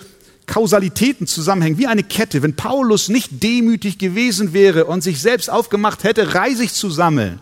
Kausalitäten 0.46 1.28
zusammenhängen, 1.28 1.78
wie 1.78 1.88
eine 1.88 2.04
Kette. 2.04 2.43
Wenn 2.43 2.56
Paulus 2.56 3.10
nicht 3.10 3.43
demütig 3.43 3.98
gewesen 3.98 4.54
wäre 4.54 4.86
und 4.86 5.02
sich 5.02 5.22
selbst 5.22 5.50
aufgemacht 5.50 6.04
hätte, 6.04 6.36
Reisig 6.36 6.74
zu 6.74 6.89
sammeln, 6.89 7.39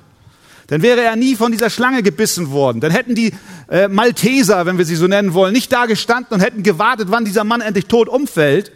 dann 0.67 0.81
wäre 0.81 1.01
er 1.01 1.15
nie 1.15 1.35
von 1.35 1.51
dieser 1.51 1.69
Schlange 1.69 2.03
gebissen 2.03 2.51
worden. 2.51 2.79
Dann 2.79 2.91
hätten 2.91 3.15
die 3.15 3.33
äh, 3.69 3.89
Malteser, 3.89 4.65
wenn 4.65 4.77
wir 4.77 4.85
sie 4.85 4.95
so 4.95 5.07
nennen 5.07 5.33
wollen, 5.33 5.53
nicht 5.53 5.71
da 5.71 5.85
gestanden 5.85 6.33
und 6.33 6.39
hätten 6.39 6.63
gewartet, 6.63 7.09
wann 7.11 7.25
dieser 7.25 7.43
Mann 7.43 7.61
endlich 7.61 7.87
tot 7.87 8.07
umfällt. 8.07 8.71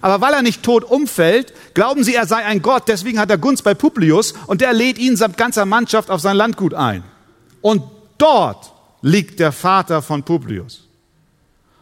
Aber 0.00 0.20
weil 0.20 0.32
er 0.32 0.42
nicht 0.42 0.62
tot 0.62 0.84
umfällt, 0.84 1.52
glauben 1.74 2.04
sie, 2.04 2.14
er 2.14 2.26
sei 2.26 2.44
ein 2.44 2.62
Gott. 2.62 2.84
Deswegen 2.88 3.18
hat 3.18 3.30
er 3.30 3.38
Gunst 3.38 3.64
bei 3.64 3.74
Publius 3.74 4.32
und 4.46 4.60
der 4.60 4.72
lädt 4.72 4.98
ihn 4.98 5.16
samt 5.16 5.36
ganzer 5.36 5.66
Mannschaft 5.66 6.10
auf 6.10 6.20
sein 6.20 6.36
Landgut 6.36 6.72
ein. 6.72 7.02
Und 7.60 7.82
dort 8.16 8.72
liegt 9.02 9.40
der 9.40 9.52
Vater 9.52 10.02
von 10.02 10.22
Publius. 10.22 10.84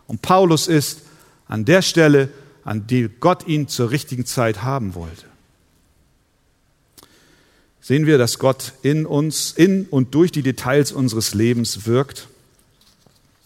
Und 0.06 0.22
Paulus 0.22 0.68
ist 0.68 1.02
an 1.48 1.64
der 1.64 1.82
Stelle, 1.82 2.28
an 2.64 2.86
die 2.86 3.08
Gott 3.08 3.46
ihn 3.46 3.68
zur 3.68 3.90
richtigen 3.90 4.26
Zeit 4.26 4.62
haben 4.62 4.94
wollte. 4.94 5.26
Sehen 7.80 8.06
wir, 8.06 8.18
dass 8.18 8.40
Gott 8.40 8.72
in 8.82 9.06
uns, 9.06 9.52
in 9.52 9.86
und 9.86 10.14
durch 10.14 10.32
die 10.32 10.42
Details 10.42 10.90
unseres 10.90 11.34
Lebens 11.34 11.86
wirkt. 11.86 12.26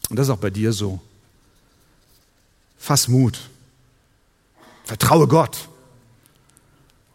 Und 0.08 0.18
das 0.18 0.28
ist 0.28 0.32
auch 0.32 0.38
bei 0.38 0.48
dir 0.48 0.72
so. 0.72 1.00
Fass 2.78 3.08
Mut. 3.08 3.38
Vertraue 4.84 5.28
Gott. 5.28 5.68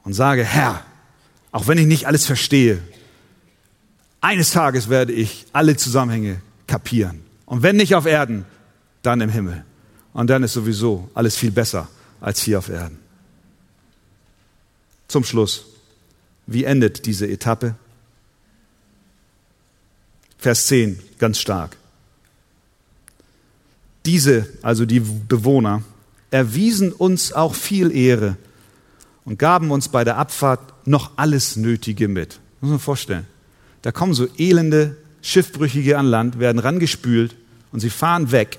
Und 0.04 0.14
sage, 0.14 0.44
Herr, 0.44 0.86
auch 1.52 1.68
wenn 1.68 1.80
ich 1.80 1.88
nicht 1.88 2.06
alles 2.06 2.28
verstehe, 2.28 2.80
eines 4.22 4.52
Tages 4.52 4.90
werde 4.90 5.14
ich 5.14 5.46
alle 5.54 5.76
Zusammenhänge 5.76 6.42
kapieren. 6.68 7.24
Und 7.46 7.64
wenn 7.64 7.76
nicht 7.76 7.96
auf 7.96 8.06
Erden, 8.06 8.46
dann 9.02 9.22
im 9.22 9.30
Himmel. 9.30 9.64
Und 10.14 10.30
dann 10.30 10.44
ist 10.44 10.54
sowieso 10.54 11.10
alles 11.14 11.36
viel 11.36 11.52
besser 11.52 11.88
als 12.22 12.42
hier 12.42 12.58
auf 12.60 12.70
Erden. 12.70 12.98
Zum 15.08 15.24
Schluss, 15.24 15.66
wie 16.48 16.64
endet 16.64 17.06
diese 17.06 17.28
Etappe? 17.28 17.76
Vers 20.38 20.68
10, 20.68 21.00
ganz 21.20 21.40
stark. 21.40 21.78
Diese, 24.06 24.48
also 24.62 24.86
die 24.86 25.00
Bewohner, 25.00 25.84
erwiesen 26.32 26.92
uns 26.92 27.34
auch 27.34 27.56
viel 27.56 27.96
Ehre 27.96 28.38
und 29.24 29.40
gaben 29.40 29.72
uns 29.72 29.90
bei 29.90 30.04
der 30.04 30.18
Abfahrt 30.18 30.88
noch 30.88 31.12
alles 31.16 31.56
Nötige 31.56 32.08
mit. 32.08 32.40
Muss 32.62 32.72
man 32.72 32.80
vorstellen. 32.80 33.26
Da 33.86 33.92
kommen 33.92 34.16
so 34.16 34.28
elende 34.40 34.98
Schiffbrüchige 35.22 36.00
an 36.00 36.08
Land, 36.08 36.40
werden 36.40 36.58
rangespült 36.58 37.36
und 37.72 37.82
sie 37.82 37.92
fahren 37.92 38.32
weg 38.32 38.58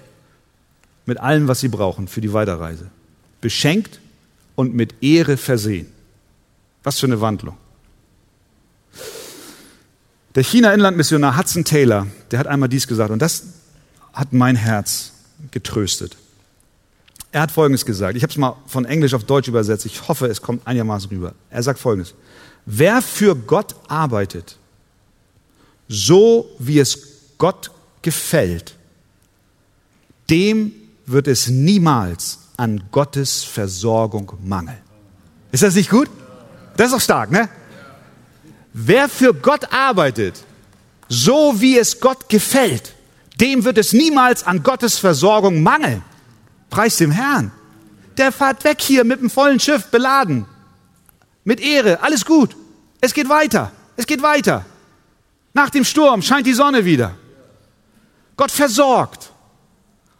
mit 1.05 1.19
allem, 1.19 1.49
was 1.49 1.59
sie 1.59 1.67
brauchen 1.67 2.07
für 2.07 2.21
die 2.21 2.33
Weiterreise. 2.33 2.93
Beschenkt 3.41 3.99
und 4.55 4.77
mit 4.77 4.95
Ehre 5.03 5.37
versehen. 5.37 5.89
Was 6.85 7.01
für 7.01 7.07
eine 7.07 7.21
Wandlung. 7.21 7.57
Der 10.37 10.45
China-Inlandmissionar 10.45 11.37
Hudson 11.37 11.65
Taylor, 11.65 12.07
der 12.31 12.39
hat 12.39 12.47
einmal 12.47 12.69
dies 12.69 12.87
gesagt 12.87 13.11
und 13.11 13.21
das 13.21 13.47
hat 14.13 14.33
mein 14.33 14.55
Herz 14.55 15.11
getröstet. 15.51 16.17
Er 17.33 17.43
hat 17.43 17.51
Folgendes 17.51 17.85
gesagt. 17.85 18.17
Ich 18.17 18.23
habe 18.23 18.31
es 18.31 18.37
mal 18.37 18.55
von 18.69 18.85
Englisch 18.85 19.13
auf 19.13 19.25
Deutsch 19.25 19.49
übersetzt. 19.49 19.87
Ich 19.87 20.07
hoffe, 20.07 20.27
es 20.29 20.41
kommt 20.41 20.65
einigermaßen 20.69 21.11
rüber. 21.11 21.35
Er 21.51 21.65
sagt 21.65 21.81
Folgendes. 21.81 22.15
Wer 22.65 23.03
für 23.03 23.35
Gott 23.35 23.75
arbeitet, 23.89 24.57
so 25.89 26.49
wie 26.59 26.79
es 26.79 26.99
Gott 27.39 27.71
gefällt, 28.03 28.75
dem 30.31 30.73
wird 31.07 31.29
es 31.29 31.49
niemals 31.49 32.41
an 32.57 32.83
Gottes 32.91 33.45
Versorgung 33.45 34.33
mangeln. 34.43 34.79
Ist 35.53 35.63
das 35.63 35.75
nicht 35.75 35.91
gut? 35.91 36.09
Das 36.77 36.89
ist 36.89 36.95
doch 36.95 37.01
stark, 37.01 37.31
ne? 37.31 37.49
Wer 38.73 39.09
für 39.09 39.33
Gott 39.33 39.73
arbeitet, 39.73 40.35
so 41.09 41.61
wie 41.61 41.79
es 41.79 42.01
Gott 42.01 42.29
gefällt, 42.29 42.95
dem 43.41 43.65
wird 43.65 43.79
es 43.79 43.93
niemals 43.93 44.43
an 44.45 44.63
Gottes 44.63 44.99
Versorgung 44.99 45.63
mangeln. 45.63 46.03
Preis 46.71 46.97
dem 46.97 47.11
Herrn. 47.11 47.53
Der 48.17 48.33
fährt 48.33 48.65
weg 48.65 48.81
hier 48.81 49.05
mit 49.05 49.21
dem 49.21 49.31
vollen 49.31 49.61
Schiff 49.61 49.87
beladen. 49.87 50.47
Mit 51.45 51.61
Ehre, 51.61 52.03
alles 52.03 52.25
gut. 52.25 52.57
Es 53.01 53.15
geht 53.15 53.29
weiter. 53.29 53.73
Es 53.97 54.07
geht 54.07 54.23
weiter. 54.23 54.65
Nach 55.57 55.71
dem 55.71 55.85
Sturm 55.85 56.21
scheint 56.21 56.47
die 56.47 56.53
Sonne 56.53 56.85
wieder. 56.85 57.15
Gott 58.37 58.51
versorgt. 58.51 59.33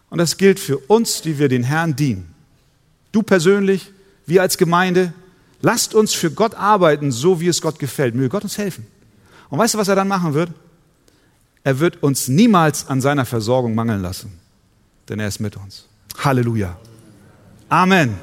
Und 0.09 0.17
das 0.17 0.37
gilt 0.37 0.59
für 0.59 0.79
uns, 0.79 1.21
die 1.21 1.37
wir 1.37 1.47
den 1.47 1.61
Herrn 1.61 1.95
dienen. 1.95 2.33
Du 3.11 3.21
persönlich, 3.21 3.91
wir 4.25 4.41
als 4.41 4.57
Gemeinde, 4.57 5.13
lasst 5.61 5.93
uns 5.93 6.15
für 6.15 6.31
Gott 6.31 6.55
arbeiten, 6.55 7.11
so 7.11 7.39
wie 7.39 7.49
es 7.49 7.61
Gott 7.61 7.77
gefällt. 7.77 8.15
Möge 8.15 8.29
Gott 8.29 8.45
uns 8.45 8.57
helfen. 8.57 8.87
Und 9.49 9.59
weißt 9.59 9.75
du, 9.75 9.77
was 9.77 9.87
er 9.87 9.95
dann 9.95 10.07
machen 10.07 10.33
wird? 10.33 10.49
Er 11.63 11.77
wird 11.77 12.01
uns 12.01 12.27
niemals 12.27 12.87
an 12.87 12.99
seiner 12.99 13.25
Versorgung 13.25 13.75
mangeln 13.75 14.01
lassen, 14.01 14.39
denn 15.07 15.19
er 15.19 15.27
ist 15.27 15.39
mit 15.39 15.55
uns. 15.55 15.85
Halleluja. 16.17 16.75
Amen. 17.69 18.17